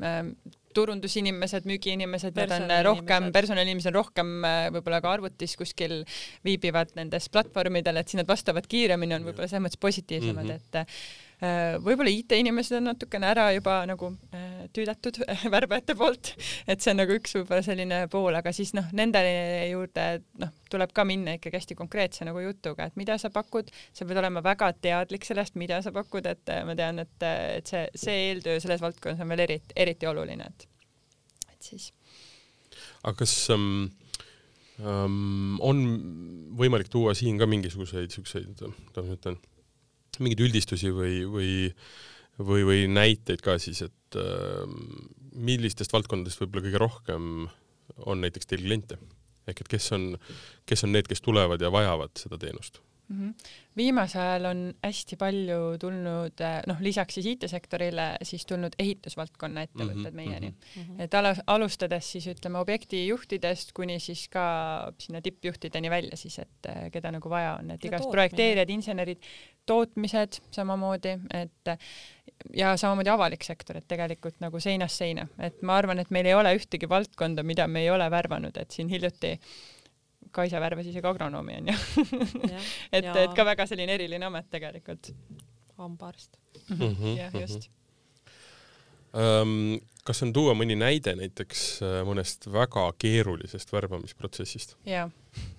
[0.74, 4.36] turundusinimesed, müügiinimesed, nad on rohkem, personaliinimesed on rohkem
[4.76, 6.03] võib-olla ka arvutis kuskil
[6.45, 10.70] viibivad nendes platvormidel, et siis nad vastavad kiiremini, on võib-olla selles mõttes positiivsemad mm, -hmm.
[10.70, 15.22] et Äh, võib-olla IT-inimesed on natukene ära juba nagu äh, tüüdatud
[15.54, 16.34] värbajate poolt,
[16.68, 19.22] et see on nagu üks võib-olla selline pool, aga siis noh, nende
[19.70, 20.08] juurde
[20.42, 24.20] noh, tuleb ka minna ikkagi hästi konkreetse nagu jutuga, et mida sa pakud, sa pead
[24.20, 27.16] olema väga teadlik sellest, mida sa pakud, et äh, ma tean, et,
[27.60, 30.68] et see, see eeltöö selles valdkonnas on veel eriti, eriti oluline, et,
[31.54, 31.94] et siis.
[33.06, 33.88] aga kas um,
[34.84, 35.86] um, on
[36.60, 39.40] võimalik tuua siin ka mingisuguseid siukseid, kuidas ma ütlen
[40.24, 41.53] mingeid üldistusi või, või,
[42.39, 44.65] või, või näiteid ka siis, et äh,
[45.36, 47.32] millistest valdkondadest võib-olla kõige rohkem
[48.05, 48.99] on näiteks teil kliente?
[49.49, 50.11] ehk et kes on,
[50.70, 53.30] kes on need, kes tulevad ja vajavad seda teenust mm?
[53.30, 53.34] -hmm.
[53.78, 59.97] viimasel ajal on hästi palju tulnud, eh, noh, lisaks siis IT-sektorile siis tulnud ehitusvaldkonna ettevõtted
[59.97, 60.16] mm -hmm.
[60.16, 60.82] meieni mm.
[60.84, 61.01] -hmm.
[61.03, 66.91] et ala, alustades siis ütleme objektijuhtidest kuni siis ka sinna tippjuhtideni välja siis, et eh,
[66.91, 69.18] keda nagu vaja on, et igast projekteerijad, insenerid,
[69.66, 71.78] tootmised samamoodi, et
[72.55, 76.34] ja samamoodi avalik sektor, et tegelikult nagu seinast seina, et ma arvan, et meil ei
[76.34, 79.39] ole ühtegi valdkonda, mida me ei ole värvanud, et siin hiljuti
[80.32, 81.75] Kaisa värvas isegi agronoomi onju
[82.97, 85.11] et, et ka väga selline eriline amet tegelikult.
[85.77, 86.38] hambaarst
[86.69, 87.17] -hmm..
[87.17, 87.69] jah, just.
[89.13, 94.77] Um, kas on tuua mõni näide näiteks äh, mõnest väga keerulisest värbamisprotsessist?
[94.86, 95.09] jaa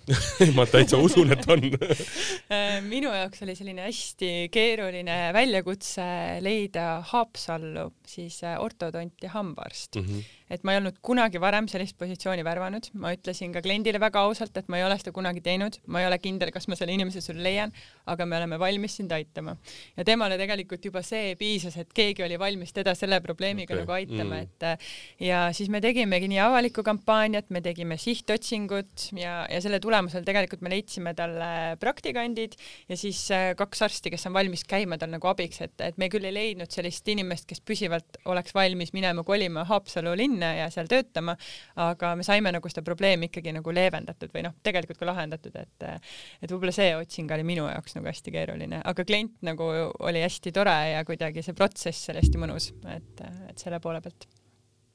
[0.56, 6.06] ma täitsa usun, et on äh, minu jaoks oli selline hästi keeruline väljakutse
[6.44, 10.06] leida Haapsallu siis äh, ortodont ja hambaarst mm.
[10.06, 14.24] -hmm et ma ei olnud kunagi varem sellist positsiooni värvanud, ma ütlesin ka kliendile väga
[14.26, 16.94] ausalt, et ma ei ole seda kunagi teinud, ma ei ole kindel, kas ma selle
[16.96, 17.72] inimese sulle leian,
[18.10, 19.56] aga me oleme valmis sind aitama.
[19.96, 23.84] ja temale tegelikult juba see piisas, et keegi oli valmis teda selle probleemiga okay.
[23.84, 29.44] nagu aitama mm., et ja siis me tegimegi nii avalikku kampaaniat, me tegime sihtotsingut ja,
[29.50, 31.50] ja selle tulemusel tegelikult me leidsime talle
[31.82, 32.56] praktikandid
[32.90, 36.10] ja siis äh, kaks arsti, kes on valmis käima tal nagu abiks, et, et me
[36.12, 40.88] küll ei leidnud sellist inimest, kes püsivalt oleks valmis minema kolima Haapsalu linna, ja seal
[40.90, 41.36] töötama,
[41.80, 45.88] aga me saime nagu seda probleemi ikkagi nagu leevendatud või noh, tegelikult ka lahendatud, et
[45.90, 49.66] et võib-olla see otsing oli minu jaoks nagu hästi keeruline, aga klient nagu
[49.98, 54.28] oli hästi tore ja kuidagi see protsess oli hästi mõnus, et, et selle poole pealt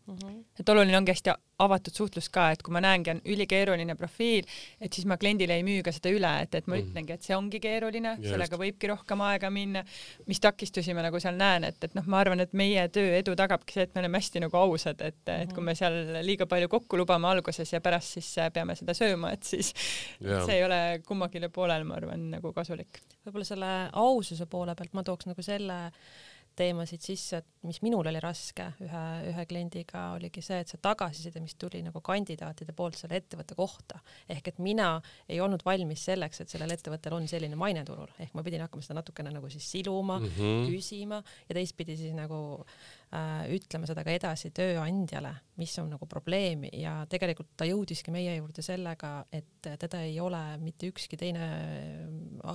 [0.07, 0.15] mm.
[0.15, 0.43] -hmm.
[0.59, 4.47] et oluline ongi hästi avatud suhtlus ka, et kui ma näengi, on ülikeeruline profiil,
[4.81, 6.89] et siis ma kliendile ei müü ka seda üle, et, et ma mm -hmm.
[6.89, 9.83] ütlengi, et see ongi keeruline, sellega võibki rohkem aega minna.
[10.27, 13.35] mis takistusi ma nagu seal näen, et, et noh, ma arvan, et meie töö edu
[13.35, 15.41] tagabki see, et me oleme hästi nagu ausad, et mm, -hmm.
[15.41, 19.31] et kui me seal liiga palju kokku lubame alguses ja pärast siis peame seda sööma,
[19.31, 19.73] et siis
[20.21, 20.45] yeah.
[20.45, 22.99] see ei ole kummagile poolele, ma arvan, nagu kasulik.
[23.25, 25.91] võib-olla selle aususe poole pealt ma tooks nagu selle
[26.55, 31.41] teemasid sisse, et mis minul oli raske ühe, ühe kliendiga, oligi see, et see tagasiside,
[31.43, 33.99] mis tuli nagu kandidaatide poolt selle ettevõtte kohta,
[34.31, 34.89] ehk et mina
[35.29, 38.85] ei olnud valmis selleks, et sellel ettevõttel on selline maine turul, ehk ma pidin hakkama
[38.85, 40.69] seda natukene nagu siis siluma mm, -hmm.
[40.71, 43.04] küsima ja teistpidi siis nagu äh,
[43.51, 48.63] ütlema seda ka edasi tööandjale, mis on nagu probleem ja tegelikult ta jõudiski meie juurde
[48.65, 51.49] sellega, et teda ei ole mitte ükski teine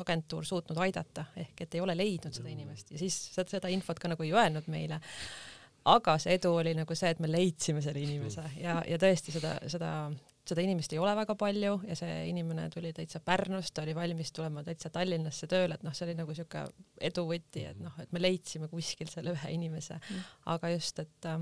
[0.00, 2.92] agentuur suutnud aidata, ehk et ei ole leidnud seda inimest.
[2.94, 5.00] Ja siis seda infot ka nagu ei öelnud meile.
[5.90, 8.44] Aga see edu oli nagu see, et me leidsime selle inimese.
[8.60, 9.92] Ja, ja tõesti seda, seda,
[10.50, 14.32] seda inimest ei ole väga palju ja see inimene tuli täitsa Pärnust, ta oli valmis
[14.36, 16.64] tulema täitsa Tallinnasse tööle, et noh, see oli nagu siuke
[17.10, 21.30] edu võti, et noh, et me leidsime kuskil selle ühe inimese mm., aga just, et
[21.30, 21.38] äh,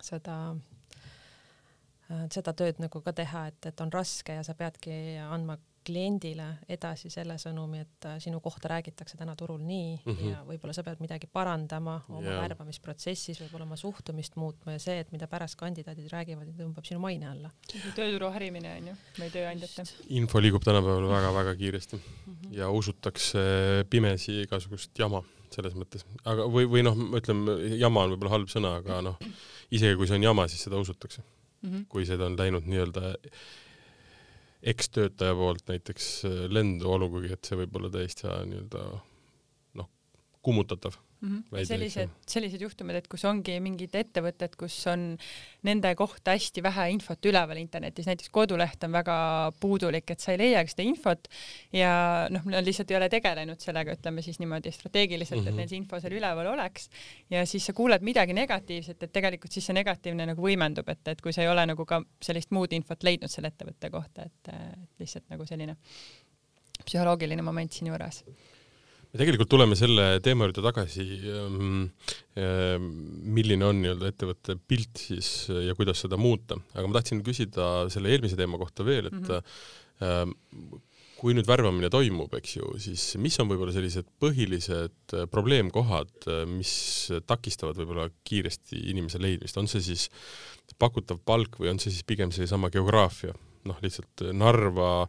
[0.00, 5.58] seda äh, seda tööd nagu ka teha, et, et on raske ja sa peadki andma
[5.86, 10.30] kliendile edasi selle sõnumi, et äh, sinu kohta räägitakse täna turul nii mm -hmm.
[10.30, 12.42] ja võib-olla sa pead midagi parandama oma yeah.
[12.42, 17.28] värbamisprotsessis, võib-olla oma suhtumist muutma ja see, et mida pärast kandidaadid räägivad, tõmbab sinu maine
[17.28, 17.50] alla.
[17.94, 19.86] tööturu harimine on ju, või tööandjate.
[20.08, 22.02] info liigub tänapäeval väga-väga kiiresti mm
[22.34, 22.56] -hmm.
[22.58, 23.38] ja usutakse
[23.90, 25.22] pimesi igasugust jama
[25.54, 27.44] selles mõttes, aga või, või noh, ma ütlen,
[27.78, 29.18] jama on võib-olla halb sõna, aga noh,
[29.70, 31.70] isegi kui see on jama, siis seda usutakse mm.
[31.70, 31.84] -hmm.
[31.88, 33.14] kui seda on läinud nii-öelda
[34.64, 38.84] ekstöötaja poolt näiteks äh, lendu, olgugi et see võib olla täitsa nii-öelda
[39.80, 39.90] noh,
[40.42, 41.42] kummutatav mm.
[41.50, 41.64] -hmm.
[41.68, 45.16] sellised sellised juhtumid, et kus ongi mingid ettevõtted, kus on
[45.66, 49.16] nende kohta hästi vähe infot üleval internetis, näiteks koduleht on väga
[49.60, 51.28] puudulik, et sa ei leiagi seda infot
[51.72, 51.92] ja
[52.30, 55.50] noh, nad lihtsalt ei ole tegelenud sellega, ütleme siis niimoodi strateegiliselt mm, -hmm.
[55.50, 55.58] Mhm.
[55.58, 56.88] et neil see info seal üleval oleks
[57.30, 61.20] ja siis sa kuuled midagi negatiivset, et tegelikult siis see negatiivne nagu võimendub, et, et
[61.20, 65.00] kui sa ei ole nagu ka sellist muud infot leidnud selle ettevõtte kohta, et, et
[65.00, 65.76] lihtsalt nagu selline
[66.84, 68.24] psühholoogiline moment siinjuures
[69.14, 71.04] me tegelikult tuleme selle teema juurde tagasi,
[72.34, 75.28] milline on nii-öelda ettevõtte pilt siis
[75.68, 79.46] ja kuidas seda muuta, aga ma tahtsin küsida selle eelmise teema kohta veel, et mm
[80.02, 80.82] -hmm.
[81.20, 86.74] kui nüüd värbamine toimub, eks ju, siis mis on võib-olla sellised põhilised probleemkohad, mis
[87.26, 90.10] takistavad võib-olla kiiresti inimese leidmist, on see siis
[90.78, 93.34] pakutav palk või on see siis pigem seesama geograafia?
[93.64, 95.06] noh, lihtsalt Narva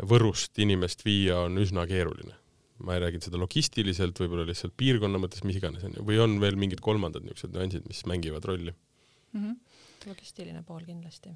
[0.00, 2.37] Võrust inimest viia on üsna keeruline
[2.84, 6.58] ma ei räägi seda logistiliselt, võib-olla lihtsalt piirkonna mõttes, mis iganes onju, või on veel
[6.60, 8.74] mingid kolmandad niisugused nüansid, mis mängivad rolli?
[9.32, 9.44] mm.
[9.44, 9.56] -hmm.
[10.10, 11.34] logistiline pool kindlasti.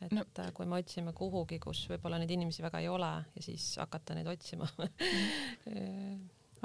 [0.00, 0.50] et No- no.
[0.54, 4.26] kui me otsime kuhugi, kus võib-olla neid inimesi väga ei ole ja siis hakata neid
[4.26, 4.68] otsima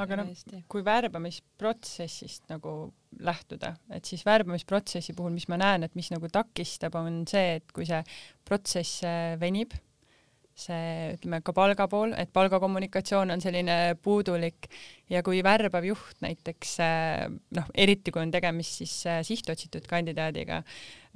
[0.02, 0.32] aga noh,
[0.72, 2.94] kui värbamisprotsessist nagu
[3.26, 7.72] lähtuda, et siis värbamisprotsessi puhul, mis ma näen, et mis nagu takistab, on see, et
[7.76, 8.02] kui see
[8.48, 9.76] protsess äh, venib,
[10.56, 14.70] see ütleme ka palga pool, et palgakommunikatsioon on selline puudulik
[15.12, 17.26] ja kui värbav juht näiteks äh,
[17.58, 20.62] noh, eriti kui on tegemist siis äh, sihtotsitud kandidaadiga,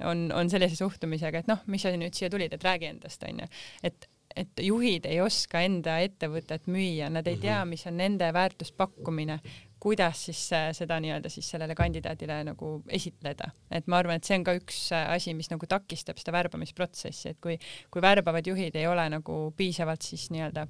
[0.04, 3.48] on, on sellise suhtumisega, et noh, mis sa nüüd siia tulid, et räägi endast, onju,
[3.86, 9.40] et et juhid ei oska enda ettevõtet müüa, nad ei tea, mis on nende väärtuspakkumine,
[9.80, 14.36] kuidas siis äh, seda nii-öelda siis sellele kandidaadile nagu esitleda, et ma arvan, et see
[14.38, 17.56] on ka üks äh, asi, mis nagu takistab seda värbamisprotsessi, et kui,
[17.90, 20.66] kui värbavad juhid ei ole nagu piisavalt siis nii-öelda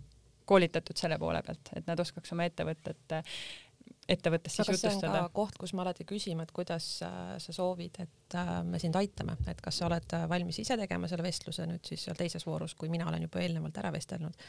[0.51, 3.19] koolitatud selle poole pealt, et nad oskaks oma ettevõtet,
[4.11, 5.23] ettevõttes siis jutustada.
[5.35, 9.63] koht, kus me alati küsime, et kuidas äh, sa soovid, et me sind aitame, et
[9.63, 13.11] kas sa oled valmis ise tegema selle vestluse nüüd siis seal teises voorus, kui mina
[13.11, 14.47] olen juba eelnevalt ära vestelnud.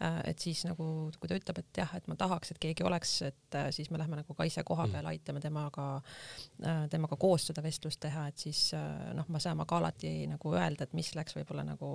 [0.00, 0.86] Et siis nagu,
[1.20, 4.00] kui ta ütleb, et jah, et ma tahaks, et keegi oleks, et äh, siis me
[4.00, 5.86] lähme nagu ka ise koha peale, aitame temaga,
[6.90, 10.88] temaga koos seda vestlust teha, et siis äh, noh, me saame ka alati nagu öelda,
[10.88, 11.92] et mis läks võib-olla nagu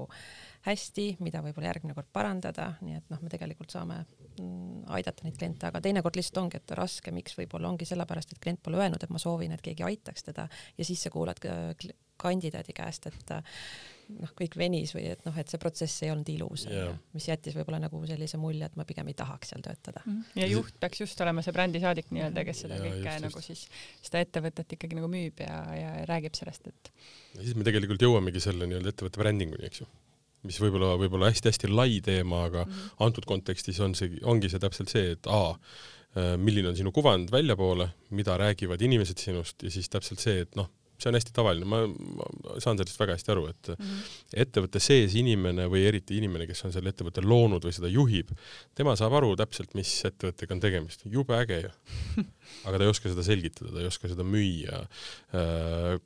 [0.68, 5.38] hästi, mida võib-olla järgmine kord parandada, nii et noh, me tegelikult saame mm, aidata neid
[5.39, 9.04] kliente, aga teinekord lihtsalt ongi, et raske, miks võib-olla ongi sellepärast, et klient pole öelnud,
[9.04, 10.47] et ma soovin, et keegi aitaks teda
[10.78, 11.43] ja siis sa kuulad
[12.20, 13.60] kandidaadi käest, et äh,
[14.18, 17.55] noh, kõik venis või et noh, et see protsess ei olnud ilus yeah., mis jättis
[17.57, 20.39] võib-olla nagu sellise mulje, et ma pigem ei tahaks seal töötada mm.
[20.41, 23.66] ja juht peaks just olema see brändisaadik nii-öelda, kes seda Jaa, kõike just, nagu siis,
[24.05, 26.91] seda ettevõtet ikkagi nagu müüb ja, ja räägib sellest, et
[27.38, 29.89] ja siis me tegelikult jõuamegi selle nii-öelda ettevõtte brändinguni, eks ju.
[30.49, 32.97] mis võib-olla, võib-olla hästi-hästi lai teema, aga mm -hmm.
[33.05, 35.55] antud kontekstis on see, ongi see täpselt see, et A,
[36.41, 37.86] milline on sinu kuvand väljapoole,
[38.18, 41.80] mida räägivad inimesed sinust ja siis täpselt see, et noh, see on hästi tavaline, ma,
[42.62, 44.18] saan sellest väga hästi aru, et mm -hmm.
[44.43, 48.34] ettevõtte sees inimene või eriti inimene, kes on selle ettevõtte loonud või seda juhib,
[48.76, 51.72] tema saab aru täpselt, mis ettevõttega on tegemist, jube äge ju.
[52.68, 54.84] aga ta ei oska seda selgitada, ta ei oska seda müüa.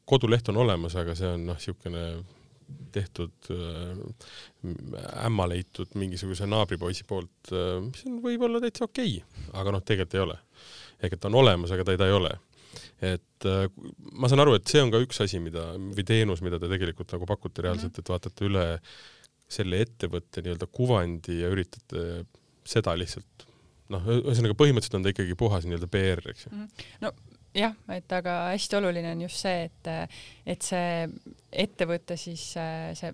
[0.06, 2.24] koduleht on olemas, aga see on noh, niisugune
[2.92, 7.52] tehtud äh, ämma leitud mingisuguse naabripoisi poolt,
[7.84, 10.38] mis on võib-olla täitsa okei okay,, aga noh, tegelikult ei ole.
[11.04, 12.32] ehk et ta on olemas, aga ta, ta ei ole
[13.04, 13.66] et äh,
[14.12, 17.16] ma saan aru, et see on ka üks asi, mida või teenus, mida te tegelikult
[17.16, 18.68] nagu pakute reaalselt, et vaatate üle
[19.54, 22.24] selle ettevõtte nii-öelda kuvandi ja üritate
[22.66, 23.48] seda lihtsalt
[23.94, 26.66] noh, ühesõnaga põhimõtteliselt on ta ikkagi puhas nii-öelda PR, eks ju.
[27.04, 27.12] no
[27.58, 29.90] jah, et aga hästi oluline on just see, et,
[30.46, 31.08] et see
[31.64, 33.14] ettevõtte siis äh, see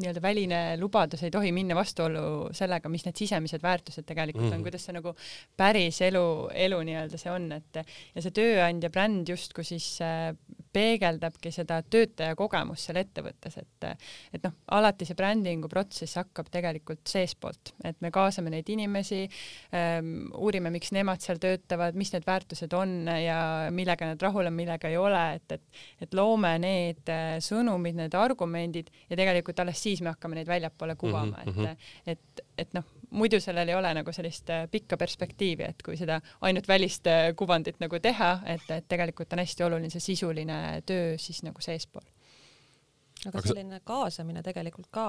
[0.00, 4.54] nii-öelda väline lubadus ei tohi minna vastuollu sellega, mis need sisemised väärtused tegelikult mm -hmm.
[4.54, 4.60] Mhm.
[4.60, 5.14] on, kuidas see nagu
[5.56, 7.82] päris elu, elu nii-öelda see on, et
[8.14, 10.32] ja see tööandja bränd justkui siis äh,
[10.72, 13.86] peegeldabki seda töötaja kogemust seal ettevõttes, et
[14.32, 19.28] et noh, alati see brändingu protsess hakkab tegelikult seestpoolt, et me kaasame neid inimesi
[19.74, 24.54] ähm,, uurime, miks nemad seal töötavad, mis need väärtused on ja millega nad rahul on,
[24.54, 25.62] millega ei ole, et, et
[26.00, 26.69] et loome need
[27.10, 31.76] äh, sõnumid, need argumendid ja tegelikult alles siis me hakkame neid väljapoole kuvama mm, -hmm.
[32.06, 35.96] et, et, et noh, muidu sellel ei ole nagu sellist äh, pikka perspektiivi, et kui
[35.96, 40.82] seda ainult välist äh, kuvandit nagu teha, et, et tegelikult on hästi oluline see sisuline
[40.86, 42.06] töö siis nagu seespool.
[43.26, 45.06] aga selline kaasamine tegelikult ka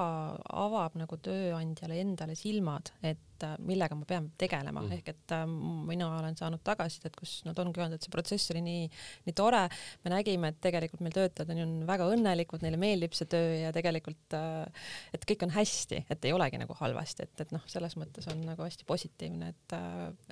[0.52, 4.92] avab nagu tööandjale endale silmad, et et äh, millega ma pean tegelema mm.
[4.98, 5.44] ehk et äh,
[5.88, 8.86] mina olen saanud tagasisidet, kus nad ongi öelnud, et see protsess oli nii,
[9.26, 9.64] nii tore.
[10.04, 14.36] me nägime, et tegelikult meil töötajad on väga õnnelikud, neile meeldib see töö ja tegelikult,
[14.38, 18.28] äh, et kõik on hästi, et ei olegi nagu halvasti, et, et noh, selles mõttes
[18.32, 19.76] on nagu hästi positiivne, et,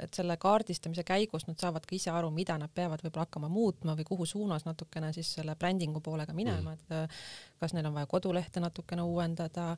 [0.07, 3.97] et selle kaardistamise käigus nad saavad ka ise aru, mida nad peavad võib-olla hakkama muutma
[3.99, 7.21] või kuhu suunas natukene siis selle brändingu poolega minema, et äh,
[7.61, 9.73] kas neil on vaja kodulehte natukene uuendada,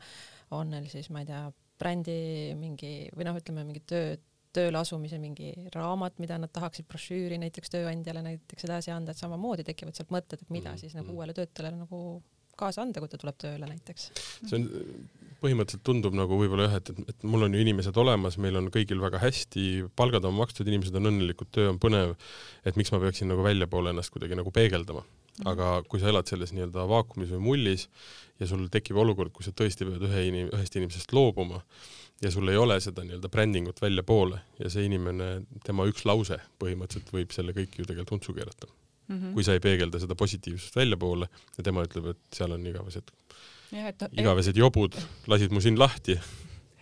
[0.53, 1.47] on neil siis, ma ei tea,
[1.83, 2.19] brändi
[2.59, 4.15] mingi või noh, ütleme mingi töö,
[4.53, 9.65] tööle asumise mingi raamat, mida nad tahaksid brošüüri näiteks tööandjale näiteks edasi anda, et samamoodi
[9.67, 11.17] tekivad sealt mõtted, et mida Mhm, siis nagu mhm.
[11.17, 12.23] uuele töötajale nagu
[12.59, 14.11] kaasa anda, kui ta tuleb tööle näiteks.
[14.45, 14.67] see on,
[15.43, 18.69] põhimõtteliselt tundub nagu võib-olla jah, et, et, et mul on ju inimesed olemas, meil on
[18.75, 22.15] kõigil väga hästi, palgad on makstud, inimesed on õnnelikud, töö on põnev,
[22.69, 25.03] et miks ma peaksin nagu väljapoole ennast kuidagi nagu peegeldama.
[25.49, 27.89] Aga kui sa elad selles nii-öelda vaakumis või mullis
[28.41, 31.63] ja sul tekib olukord, kus sa tõesti pead ühe inim-, ühest inimesest loobuma
[32.23, 35.33] ja sul ei ole seda nii-öelda brändingut väljapoole ja see inimene,
[35.67, 39.17] tema üks lause põhimõtteliselt võib selle kõik ju tegelikult untsu keerata mm.
[39.17, 39.35] -hmm.
[39.35, 43.13] kui sa ei peegelda seda positiivsust väljapoole ja tema ütleb, et seal on igavesed,
[44.13, 46.19] igavesed jobud, lasid mu siin lahti.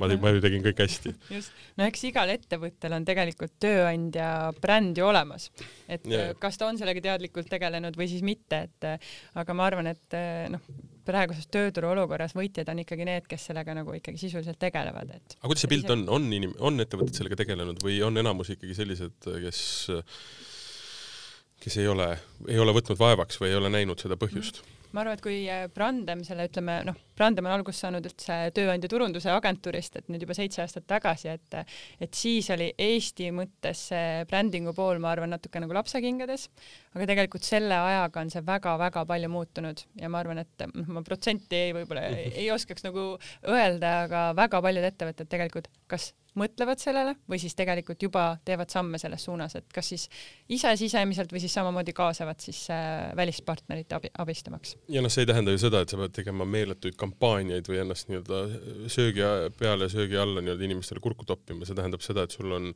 [0.01, 1.14] Ma tegin, ma ju tegin kõik hästi.
[1.36, 4.28] just, no eks igal ettevõttel on tegelikult tööandja
[4.61, 5.51] bränd ju olemas,
[5.86, 6.32] et yeah.
[6.40, 8.88] kas ta on sellega teadlikult tegelenud või siis mitte, et
[9.40, 10.18] aga ma arvan, et
[10.53, 10.64] noh,
[11.07, 15.38] praeguses tööturu olukorras võitjad on ikkagi need, kes sellega nagu ikkagi sisuliselt tegelevad, et.
[15.38, 18.76] aga kuidas see pilt on, on inim-, on ettevõtted sellega tegelenud või on enamus ikkagi
[18.78, 19.64] sellised, kes
[21.61, 22.14] kes ei ole,
[22.48, 24.80] ei ole võtnud vaevaks või ei ole näinud seda põhjust mm.?
[24.93, 25.38] Ma arvan, et kui
[25.74, 30.36] Brandem selle ütleme noh, Brandem on algust saanud üldse tööandja turunduse agentuurist, et nüüd juba
[30.36, 31.59] seitse aastat tagasi, et
[32.01, 36.49] et siis oli Eesti mõttes see brändingu pool, ma arvan, natuke nagu lapsekingades,
[36.95, 41.05] aga tegelikult selle ajaga on see väga-väga palju muutunud ja ma arvan, et noh, ma
[41.07, 43.12] protsenti võib-olla ei oskaks nagu
[43.49, 48.99] öelda, aga väga paljud ettevõtted tegelikult kas mõtlevad sellele või siis tegelikult juba teevad samme
[49.03, 50.07] selles suunas, et kas siis
[50.53, 54.76] ise sisemiselt või siis samamoodi kaasavad siis äh, välispartnerit abi, abistamaks.
[54.89, 58.11] ja noh, see ei tähenda ju seda, et sa pead tegema meeletuid kampaaniaid või ennast
[58.11, 59.26] nii-öelda söögi
[59.59, 62.70] peale ja söögi alla nii-öelda inimestele kurku toppima, see tähendab seda, et sul on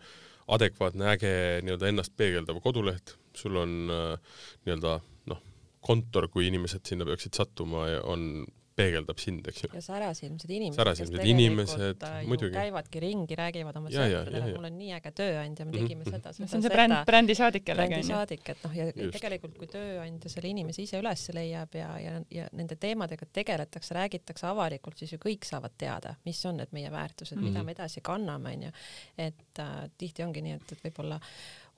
[0.54, 1.34] adekvaatne, äge
[1.64, 4.36] nii-öelda ennast peegeldav koduleht, sul on äh,
[4.66, 4.98] nii-öelda
[5.30, 5.40] noh,
[5.84, 8.44] kontor, kui inimesed sinna peaksid sattuma on
[8.74, 9.68] peegeldab sind, eks ju.
[9.74, 12.52] ja särasilmsed inimesed, särasilmsed inimesed, muidugi.
[12.56, 16.34] käivadki ringi, räägivad oma sõpradele, mul on nii äge tööandja, me tegime Mhm, seda, no
[16.34, 18.08] seda, see on see bränd, brändisaadik jällegi onju.
[18.08, 19.14] brändisaadik, et noh, ja Just.
[19.18, 24.46] tegelikult kui tööandja selle inimese ise üles leiab ja, ja, ja nende teemadega tegeletakse, räägitakse
[24.50, 27.48] avalikult, siis ju kõik saavad teada, mis on need meie väärtused mm, -hmm.
[27.50, 27.66] mida Mhm.
[27.66, 28.70] me edasi kanname, onju.
[29.18, 31.20] et äh, tihti ongi nii, et, et võib-olla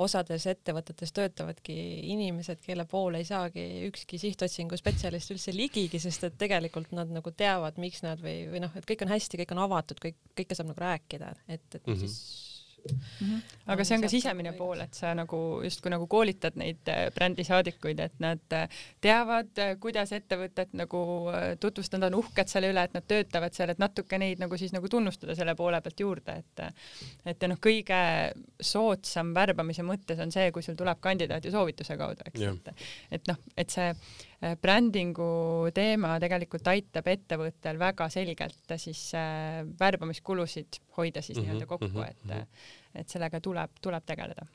[0.02, 1.76] osades ettevõtetes töötavadki
[2.12, 7.32] inimesed, kelle poole ei saagi ükski sihtotsingu spetsialist üldse ligigi, sest et tegelikult nad nagu
[7.32, 10.58] teavad, miks nad või, või noh, et kõik on hästi, kõik on avatud, kõik, kõike
[10.58, 11.92] saab nagu rääkida, et, et mm.
[11.92, 12.04] -hmm.
[12.04, 12.55] siis
[12.92, 13.40] Mm -hmm.
[13.66, 18.00] aga see on ka sisemine pool, et sa nagu justkui nagu koolitad neid äh, brändisaadikuid,
[18.00, 18.68] et nad äh,
[19.00, 23.78] teavad, kuidas ettevõtet nagu äh, tutvustada, on uhked selle üle, et nad töötavad seal, et
[23.78, 26.64] natuke neid nagu siis nagu tunnustada selle poole pealt juurde, et
[27.26, 32.22] et noh, kõige soodsam värbamise mõttes on see, kui sul tuleb kandidaat ju soovituse kaudu,
[32.26, 33.96] eks et et noh, et see äh,
[34.60, 41.66] brändingu teema tegelikult aitab ettevõttel väga selgelt äh, siis äh, värbamiskulusid hoida siis Mhm, nii-öelda
[41.66, 42.46] kokku, mhm, et mhm.
[42.94, 44.46] et sellega tuleb, tuleb tegeleda.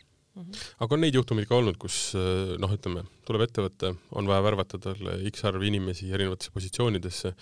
[0.79, 4.79] aga on neid juhtumeid ka olnud, kus äh, noh, ütleme, tuleb ettevõte, on vaja värvata
[4.79, 7.34] talle X arv inimesi erinevatesse positsioonidesse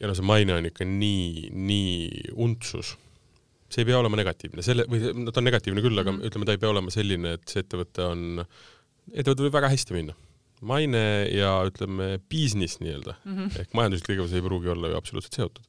[0.00, 2.94] ja no see maine on ikka nii, nii untsus.
[3.68, 6.28] see ei pea olema negatiivne, selle, või no ta on negatiivne küll, aga Mhm.
[6.28, 8.44] ütleme, ta ei pea olema selline, et see ettevõte on,
[9.10, 10.14] ettevõte võib väga hästi minna.
[10.66, 11.02] Maine
[11.32, 13.60] ja ütleme, business nii-öelda Mm -hmm.
[13.60, 15.64] ehk majanduslik tegevus ei pruugi olla ju absoluutselt seotud.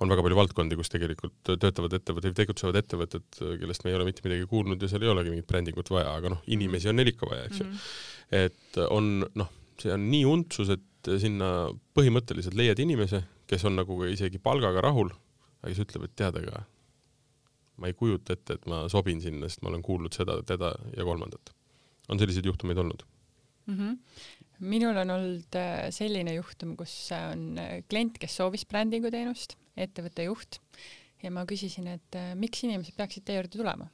[0.00, 3.26] on väga palju valdkondi, kus tegelikult töötavad ettevõtted, tegutsevad ettevõtted,
[3.60, 6.34] kellest me ei ole mitte midagi kuulnud ja seal ei olegi mingit brändingut vaja, aga
[6.34, 7.66] noh, inimesi on neil ikka vaja, eks ju.
[7.66, 7.76] Mhm.
[8.32, 11.48] et on noh, see on nii untsus, et sinna
[11.98, 15.10] põhimõtteliselt leiad inimese, kes on nagu isegi palgaga rahul,
[15.62, 16.64] aga kes ütleb, et tead, aga
[17.82, 21.04] ma ei kujuta ette, et ma sobin sinna, sest ma olen kuulnud seda, teda ja
[21.04, 21.54] kolmandat.
[22.08, 23.04] on selliseid juhtumeid olnud?
[23.66, 23.76] Mm.
[23.78, 23.98] -hmm.
[24.72, 30.26] minul on olnud äh, selline juhtum, kus on äh, klient, kes soovis brändingu teenust, ettevõtte
[30.28, 30.60] juht
[31.22, 33.88] ja ma küsisin, et äh, miks inimesed peaksid teie juurde tulema.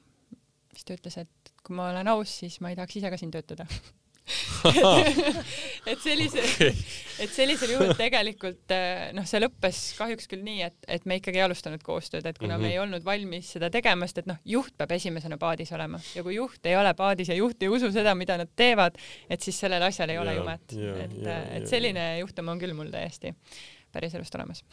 [0.72, 3.32] siis ta ütles, et kui ma olen aus, siis ma ei tahaks ise ka siin
[3.34, 3.66] töötada
[5.90, 6.72] et sellise okay.,
[7.18, 11.40] et sellisel juhul tegelikult äh, noh, see lõppes kahjuks küll nii, et, et me ikkagi
[11.40, 12.66] ei alustanud koostööd, et kuna mm -hmm.
[12.68, 16.22] me ei olnud valmis seda tegema, sest et noh, juht peab esimesena paadis olema ja
[16.26, 18.98] kui juht ei ole paadis ja juht ei usu seda, mida nad teevad,
[19.30, 20.72] et siis sellel asjal ei ole Jaa, jumet.
[20.72, 21.72] jaa, et, jaa, et jaa.
[21.74, 23.34] selline juhtum on küll mul täiesti
[23.92, 24.64] päriselust olemas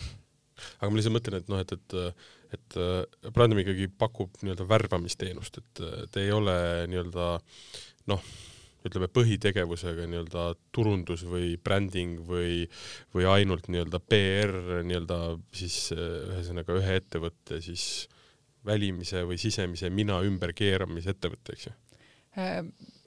[0.80, 2.18] aga ma lihtsalt mõtlen, et noh, et, et,
[2.56, 5.82] et Brandem ikkagi pakub nii-öelda värbamisteenust, et
[6.12, 6.56] ta ei ole
[6.91, 7.32] nii-öelda
[8.12, 8.22] noh,
[8.86, 12.66] ütleme põhitegevusega nii-öelda turundus või bränding või,
[13.16, 14.54] või ainult nii-öelda PR
[14.86, 15.20] nii-öelda
[15.56, 18.06] siis ühesõnaga ühe ettevõtte siis
[18.66, 21.76] välimise või sisemise mina ümberkeeramise ettevõte, eks ju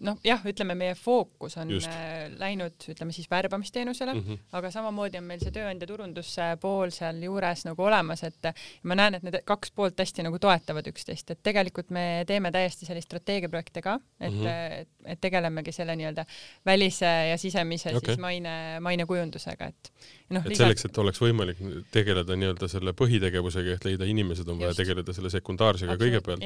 [0.04, 1.90] noh, jah, ütleme, meie fookus on Just.
[1.90, 4.38] Äh, läinud, ütleme siis värbamisteenusele mm, -hmm.
[4.58, 8.50] aga samamoodi on meil see tööandja turunduse pool sealjuures nagu olemas, et
[8.82, 12.86] ma näen, et need kaks poolt hästi nagu toetavad üksteist, et tegelikult me teeme täiesti
[12.86, 14.80] sellist strateegiaprojekte ka, et mm, -hmm.
[14.82, 16.24] et, et tegelemegi selle nii-öelda
[16.66, 18.14] välise ja sisemise okay.
[18.14, 19.92] siis maine, mainekujundusega, et
[20.28, 20.64] noh, et lisaks...
[20.64, 25.30] selleks, et oleks võimalik tegeleda nii-öelda selle põhitegevusega ehk leida inimesed, on vaja tegeleda selle
[25.30, 26.44] sekundaarsega kõigepealt.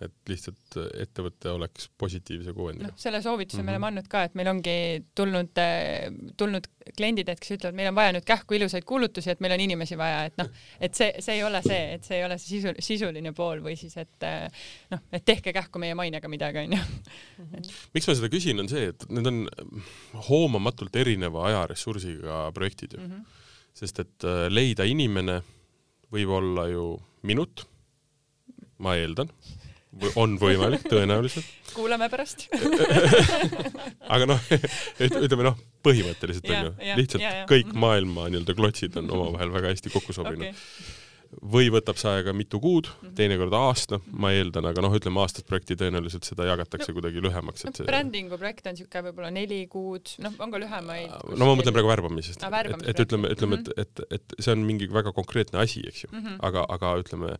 [0.00, 3.66] et lihtsalt ettevõte oleks positiivse kuvändiga noh, selle soovituse mm -hmm.
[3.66, 3.88] me oleme mhm.
[3.88, 4.76] andnud ka, et meil ongi
[5.14, 9.40] tulnud, äh, tulnud kliendid, et kes ütlevad, meil on vaja nüüd kähku ilusaid kuulutusi, et
[9.44, 10.48] meil on inimesi vaja, et noh,
[10.80, 13.76] et see, see ei ole see, et see ei ole see sisu, sisuline pool või
[13.80, 14.46] siis, et äh,
[14.94, 16.80] noh, et tehke kähku meie mainega midagi, onju.
[17.38, 17.68] Mhm.
[17.94, 19.44] miks ma seda küsin, on see, et need on
[20.28, 23.12] hoomamatult erineva ajaressursiga projektid ju mm.
[23.12, 23.24] -hmm.
[23.74, 25.42] sest et äh, leida inimene
[26.12, 27.66] võib olla ju minut,
[28.78, 29.30] ma eeldan
[30.18, 31.48] on võimalik, tõenäoliselt.
[31.74, 32.46] kuulame pärast
[34.14, 34.46] aga noh,
[35.02, 37.50] ütleme noh, põhimõtteliselt on ju, lihtsalt ja, ja.
[37.50, 37.82] kõik mhm.
[37.84, 40.96] maailma nii-öelda klotsid on omavahel väga hästi kokku sobinud okay
[41.28, 43.12] või võtab see aega mitu kuud, mhm.
[43.18, 47.66] teinekord aasta, ma eeldan, aga noh, ütleme aastast projekti tõenäoliselt seda jagatakse no, kuidagi lühemaks,
[47.66, 51.12] et see no, brändingu projekt on niisugune võib-olla neli kuud, noh, on ka lühemaid.
[51.34, 52.56] no ma mõtlen praegu värbamisest ah,.
[52.64, 56.12] et, et ütleme, ütleme, et, et, et see on mingi väga konkreetne asi, eks ju
[56.12, 56.38] mm, -hmm.
[56.48, 57.34] aga, aga ütleme,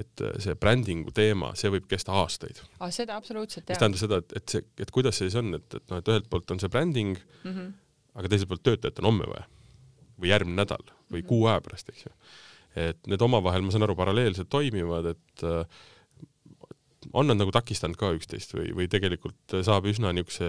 [0.00, 2.88] et see brändingu teema, see võib kesta aastaid ah,.
[2.88, 3.76] seda absoluutselt, jah.
[3.76, 6.14] mis tähendab seda, et, et see, et kuidas see siis on, et, et noh, et
[6.14, 7.70] ühelt poolt on see bränding mm, -hmm.
[8.14, 9.44] aga teiselt poolt töötajat on homme vaja
[10.16, 11.28] või järgmine nädal või mm -hmm.
[11.28, 12.16] kuu aja pärast, eks ju
[12.78, 15.64] et need omavahel, ma saan aru, paralleelselt toimivad, et äh,
[17.12, 20.48] on nad nagu takistanud ka üksteist või, või tegelikult saab üsna niisuguse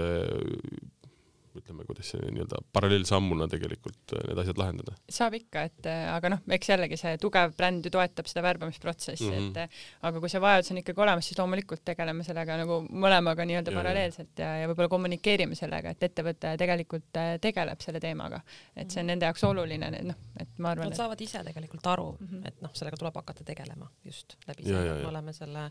[1.60, 4.96] ütleme, kuidas see nii-öelda paralleelsammuna tegelikult äh, need asjad lahendada?
[5.18, 9.28] saab ikka, et äh, aga noh, eks jällegi see tugev bränd ju toetab seda värbamisprotsessi
[9.30, 9.50] mm, -hmm.
[9.52, 13.48] et äh, aga kui see vajadus on ikkagi olemas, siis loomulikult tegeleme sellega nagu mõlemaga
[13.48, 18.42] nii-öelda paralleelselt ja, ja võib-olla kommunikeerime sellega, et ettevõte tegelikult tegeleb selle teemaga.
[18.76, 22.10] et see on nende jaoks oluline, noh, et ma arvan, Nad saavad ise tegelikult aru
[22.20, 22.48] mm, -hmm.
[22.48, 25.66] et noh, sellega tuleb hakata tegelema just läbi selle, et me oleme selle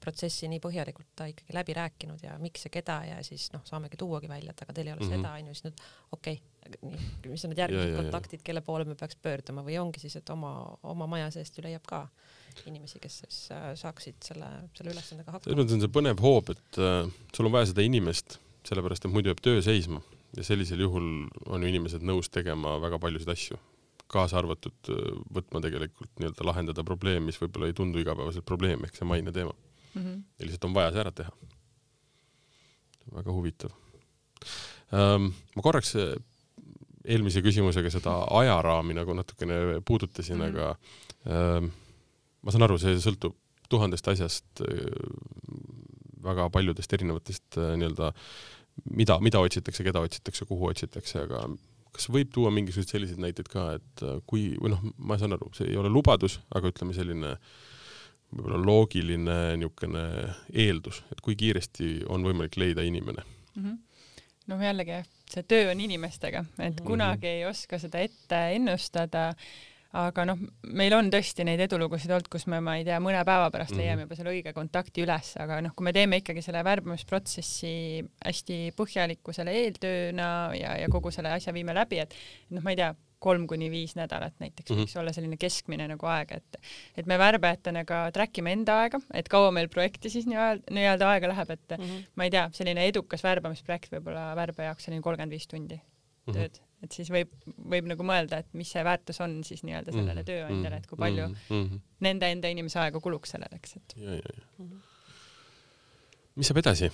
[0.00, 4.28] protsessi nii põhjalikult ikkagi läbi rääkinud ja miks ja keda ja siis noh, saamegi tuuagi
[4.28, 5.16] välja, et aga teil ei ole mm -hmm.
[5.16, 5.82] seda onju, siis nüüd
[6.16, 10.02] okei okay,, mis on need järgmised ja, kontaktid, kelle poole me peaks pöörduma või ongi
[10.02, 10.52] siis, et oma,
[10.88, 12.04] oma maja seest ju leiab ka
[12.66, 15.46] inimesi, kes siis äh, saaksid selle, selle ülesandega hakkama.
[15.46, 17.00] selles mõttes on see põnev hoob, et äh,
[17.36, 20.02] sul on vaja seda inimest, sellepärast et muidu jääb töö seisma
[20.36, 23.60] ja sellisel juhul on ju inimesed nõus tegema väga paljusid asju,
[24.12, 28.98] kaasa arvatud äh, võtma tegelikult nii-öelda lahendada probleem, mis võib-olla ei tundu igapäevaselt probleem ehk
[28.98, 30.02] see maine teema mm.
[30.02, 30.24] -hmm.
[30.38, 31.36] ja lihtsalt on vaja see ära teha.
[33.14, 33.72] väga huvitav
[34.92, 36.14] ma korraks eh,
[37.08, 40.56] eelmise küsimusega seda ajaraami nagu natukene puudutasin mm, -hmm.
[40.56, 41.70] aga
[42.42, 43.34] ma saan aru, see sõltub
[43.68, 44.62] tuhandest asjast,
[46.24, 48.12] väga paljudest erinevatest äh, nii-öelda,
[48.96, 51.44] mida, mida otsitakse, keda otsitakse, kuhu otsitakse, aga
[51.94, 55.70] kas võib tuua mingisuguseid selliseid näiteid ka, et kui, või noh, ma saan aru, see
[55.72, 57.34] ei ole lubadus, aga ütleme selline
[58.28, 60.04] võib-olla loogiline niisugune
[60.52, 63.60] eeldus, et kui kiiresti on võimalik leida inimene mm?
[63.62, 63.84] -hmm
[64.48, 66.86] noh, jällegi see töö on inimestega, et mm -hmm.
[66.86, 69.34] kunagi ei oska seda ette ennustada,
[69.98, 70.38] aga noh,
[70.76, 73.76] meil on tõesti neid edulugusid olnud, kus me, ma ei tea, mõne päeva pärast mm
[73.76, 73.82] -hmm.
[73.82, 78.58] leiame juba selle õige kontakti üles, aga noh, kui me teeme ikkagi selle värbamisprotsessi hästi
[78.76, 82.14] põhjaliku selle eeltööna ja, ja kogu selle asja viime läbi, et
[82.50, 84.86] noh, ma ei tea, kolm kuni viis nädalat näiteks mm -hmm.
[84.86, 86.60] võiks olla selline keskmine nagu aeg, et
[86.96, 90.86] et me värbajatena ka track ime enda aega, et kaua meil projekti siis nii-öelda nii
[90.86, 92.06] aega läheb, et mm -hmm.
[92.14, 95.82] ma ei tea, selline edukas värbamisprojekt võib-olla värbaja jaoks selline kolmkümmend viis tundi mm
[96.32, 96.38] -hmm.
[96.38, 97.34] tööd, et siis võib,
[97.74, 100.32] võib nagu mõelda, et mis see väärtus on siis nii-öelda sellele mm -hmm.
[100.32, 101.80] tööandjale, et kui palju mm -hmm.
[102.00, 103.94] nende enda inimese aega kuluks sellele, eks, et.
[103.96, 104.66] ja, ja, ja mm.
[104.66, 104.80] -hmm.
[106.36, 106.92] mis saab edasi?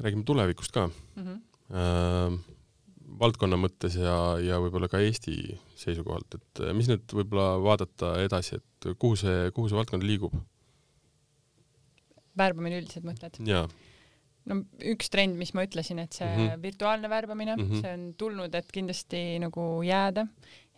[0.00, 1.22] räägime tulevikust ka mm.
[1.24, 1.40] -hmm.
[1.66, 2.38] Uh,
[3.20, 5.36] valdkonna mõttes ja, ja võib-olla ka Eesti
[5.78, 10.36] seisukohalt, et eh, mis nüüd võib-olla vaadata edasi, et kuhu see, kuhu see valdkond liigub?
[12.36, 13.38] värbamine üldiselt mõtled?
[13.48, 13.64] jaa
[14.46, 14.60] no
[14.92, 16.62] üks trend, mis ma ütlesin, et see mm -hmm.
[16.62, 17.80] virtuaalne värbamine mm, -hmm.
[17.82, 20.26] see on tulnud, et kindlasti nagu jääda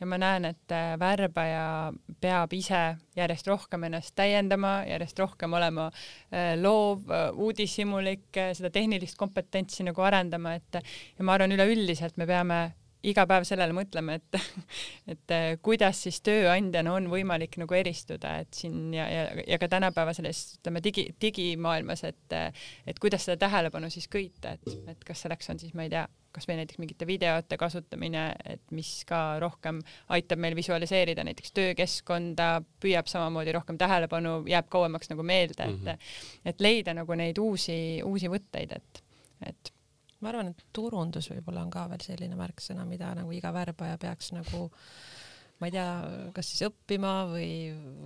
[0.00, 2.82] ja ma näen, et äh, värbaja peab ise
[3.18, 10.04] järjest rohkem ennast täiendama, järjest rohkem olema äh, loov, äh, uudishimulik, seda tehnilist kompetentsi nagu
[10.06, 12.60] arendama, et ja ma arvan, üleüldiselt me peame
[13.06, 14.38] iga päev sellele mõtleme, et,
[15.14, 19.70] et äh, kuidas siis tööandjana on võimalik nagu eristuda, et siin ja, ja, ja ka
[19.70, 22.38] tänapäeva selles, ütleme digi, digimaailmas, et,
[22.86, 26.06] et kuidas seda tähelepanu siis köita, et, et kas selleks on siis, ma ei tea,
[26.34, 29.80] kasvõi näiteks mingite videote kasutamine, et mis ka rohkem
[30.14, 32.50] aitab meil visualiseerida näiteks töökeskkonda,
[32.82, 36.12] püüab samamoodi rohkem tähelepanu, jääb kauemaks nagu meelde, et mm, -hmm.
[36.52, 39.02] et leida nagu neid uusi, uusi võtteid, et,
[39.46, 39.72] et
[40.20, 44.32] ma arvan, et turundus võib-olla on ka veel selline märksõna, mida nagu iga värbaja peaks
[44.34, 44.68] nagu
[45.58, 45.88] ma ei tea,
[46.34, 47.50] kas siis õppima või,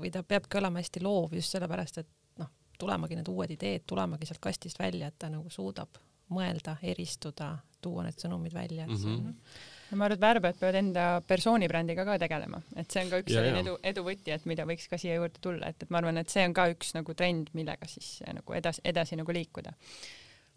[0.00, 2.48] või ta peabki olema hästi loov just sellepärast, et noh,
[2.80, 6.00] tulemagi need uued ideed, tulemagi sealt kastist välja, et ta nagu suudab
[6.32, 10.22] mõelda, eristuda, tuua need sõnumid välja, et see on mm -hmm no ma arvan, et
[10.22, 14.32] värbajad peavad enda persoonibrändiga ka tegelema, et see on ka üks ja, selline edu, eduvõti,
[14.32, 16.68] et mida võiks ka siia juurde tulla, et, et ma arvan, et see on ka
[16.72, 19.74] üks nagu trend, millega siis nagu edasi, edasi nagu liikuda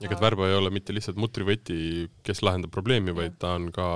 [0.04, 1.78] ega Värba ei ole mitte lihtsalt mutrivõti,
[2.26, 3.88] kes lahendab probleemi, vaid ta on ka,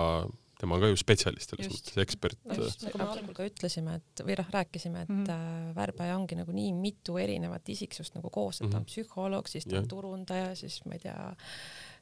[0.61, 2.39] tema on ka ju spetsialist selles mõttes, ekspert.
[2.55, 5.75] just, nagu me algul ka ütlesime, et või noh, rääkisime, et mm -hmm.
[5.75, 8.91] Värbaja ongi nagu nii mitu erinevat isiksust nagu koos, et ta on mhm.
[8.91, 11.19] psühholoog, siis ta on turundaja, siis ma ei tea,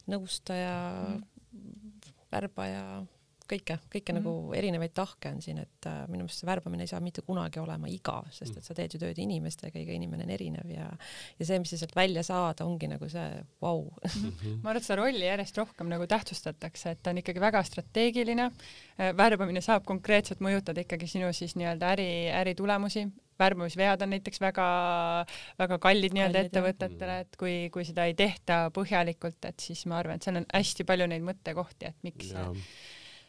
[0.07, 0.77] nõustaja
[1.07, 2.13] mm, -hmm.
[2.31, 3.05] värbaja
[3.49, 4.23] kõike, kõike mm -hmm.
[4.23, 7.59] nagu erinevaid tahke on siin, et äh, minu meelest see värbamine ei saa mitte kunagi
[7.59, 10.89] olema igav, sest et sa teed ju tööd inimestega, iga inimene on erinev ja
[11.39, 13.93] ja see, mis sa sealt välja saad, ongi nagu see vau wow.
[14.03, 14.31] mm.
[14.31, 14.59] -hmm.
[14.63, 18.51] ma arvan, et seda rolli järjest rohkem nagu tähtsustatakse, et ta on ikkagi väga strateegiline.
[18.99, 23.07] Äh, värbamine saab konkreetselt mõjutada ikkagi sinu siis nii-öelda äri, äritulemusi,
[23.39, 29.59] värbamisvead on näiteks väga-väga kallid nii-öelda ettevõtetele, et kui, kui seda ei tehta põhjalikult, et
[29.59, 32.47] siis ma arvan, et seal on hästi palju neid mõttekohti, et miks ja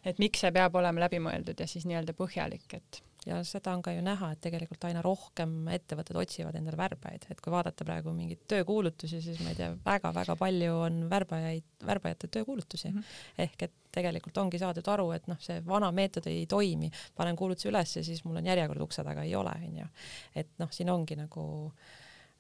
[0.08, 3.92] et miks see peab olema läbimõeldud ja siis nii-öelda põhjalik, et ja seda on ka
[3.92, 8.46] ju näha, et tegelikult aina rohkem ettevõtted otsivad endale värbajaid, et kui vaadata praegu mingeid
[8.50, 12.98] töökuulutusi, siis ma ei tea väga,, väga-väga palju on värbajaid, värbajate töökuulutusi mm.
[12.98, 13.44] -hmm.
[13.44, 17.68] ehk et tegelikult ongi saadud aru, et noh, see vana meetod ei toimi, panen kuulutuse
[17.68, 19.86] üles ja siis mul on järjekord ukse taga, ei ole, onju.
[20.34, 21.48] et noh, siin ongi nagu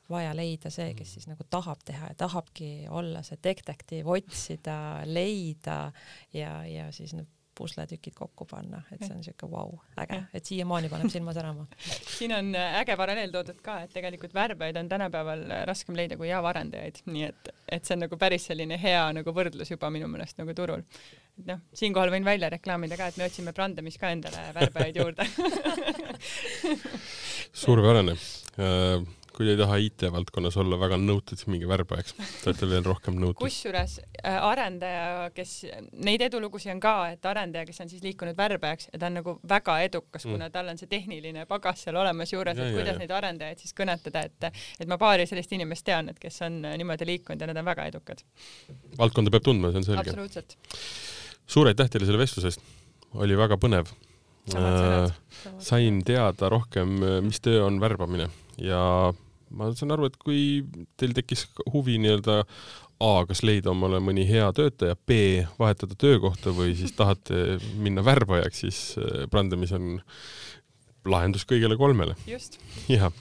[0.08, 5.92] vaja leida see, kes siis nagu tahab teha ja tahabki olla see detektiiv, otsida, leida
[6.32, 7.26] ja, ja siis noh,
[7.58, 11.66] pusletükid kokku panna, et see on siuke vau wow,, äge, et siiamaani paneb silma särama.
[12.16, 16.18] Siin on äh, äge paralleel toodud ka, et tegelikult värbajaid on tänapäeval äh, raskem leida
[16.20, 19.90] kui Java arendajaid, nii et, et see on nagu päris selline hea nagu võrdlus juba
[19.94, 20.86] minu meelest nagu turul.
[21.38, 25.28] et noh, siinkohal võin välja reklaamida ka, et me otsime Brandemis ka endale värbajaid juurde.
[27.66, 28.18] Suurepärane.
[28.58, 32.82] Uh kui te ei taha IT-valdkonnas olla väga nõutud, siis minge värbajaks, te olete veel
[32.82, 33.38] rohkem nõutud.
[33.38, 35.52] kusjuures äh, arendaja, kes,
[35.94, 39.36] neid edulugusid on ka, et arendaja, kes on siis liikunud värbajaks ja ta on nagu
[39.46, 43.02] väga edukas mm., kuna tal on see tehniline pagas seal olemas juures, et kuidas ja.
[43.04, 47.06] neid arendajaid siis kõnetada, et, et ma paari sellist inimest tean, et kes on niimoodi
[47.12, 48.24] liikunud ja nad on väga edukad.
[48.98, 50.02] valdkonda peab tundma, see on selge.
[50.16, 50.58] absoluutselt.
[51.46, 52.66] suur aitäh teile selle vestluse eest,
[53.14, 53.94] oli väga põnev.
[54.58, 55.14] Äh,
[55.62, 58.82] sain teada rohkem, mis töö on värbamine ja
[59.50, 60.42] ma saan aru, et kui
[61.00, 62.42] teil tekkis huvi nii-öelda
[62.98, 68.62] A, kas leida omale mõni hea töötaja, B, vahetada töökohta või siis tahate minna värbajaks,
[68.64, 70.00] siis äh, Brandemis on
[71.06, 72.16] lahendus kõigele kolmele.
[72.90, 73.12] jah.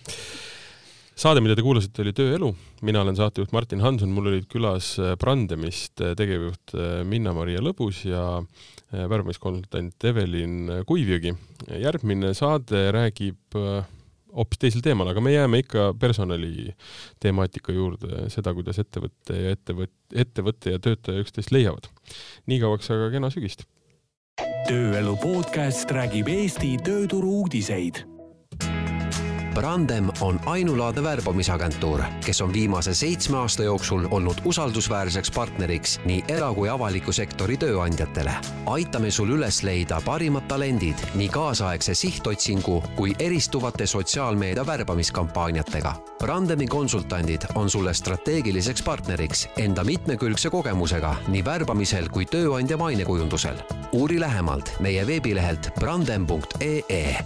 [1.13, 2.49] saade, mida te kuulasite, oli Tööelu.
[2.81, 6.73] mina olen saatejuht Martin Hanson, mul olid külas äh, Brandemist äh, tegevjuht
[7.05, 8.41] Minna-Maria Lõbus ja
[8.91, 11.35] värbamiskonsultant Evelin Kuivjõgi.
[11.83, 13.61] järgmine saade räägib
[14.35, 16.73] hoopis teisel teemal, aga me jääme ikka personali
[17.23, 21.89] temaatika juurde, seda, kuidas ettevõte ja ettevõt-, ettevõte ja töötaja üksteist leiavad.
[22.47, 23.67] nii kauaks aga kena sügist!
[24.67, 28.03] tööelu podcast räägib Eesti tööturu uudiseid
[29.57, 36.53] Brandem on ainulaadne värbamisagentuur, kes on viimase seitsme aasta jooksul olnud usaldusväärseks partneriks nii era-
[36.53, 38.31] kui avaliku sektori tööandjatele.
[38.65, 45.95] aitame sul üles leida parimad talendid nii kaasaegse sihtotsingu kui eristuvate sotsiaalmeedia värbamiskampaaniatega.
[46.19, 53.57] Brandemi konsultandid on sulle strateegiliseks partneriks enda mitmekülgse kogemusega nii värbamisel kui tööandja mainekujundusel.
[53.91, 57.23] uuri lähemalt meie veebilehelt brandem.ee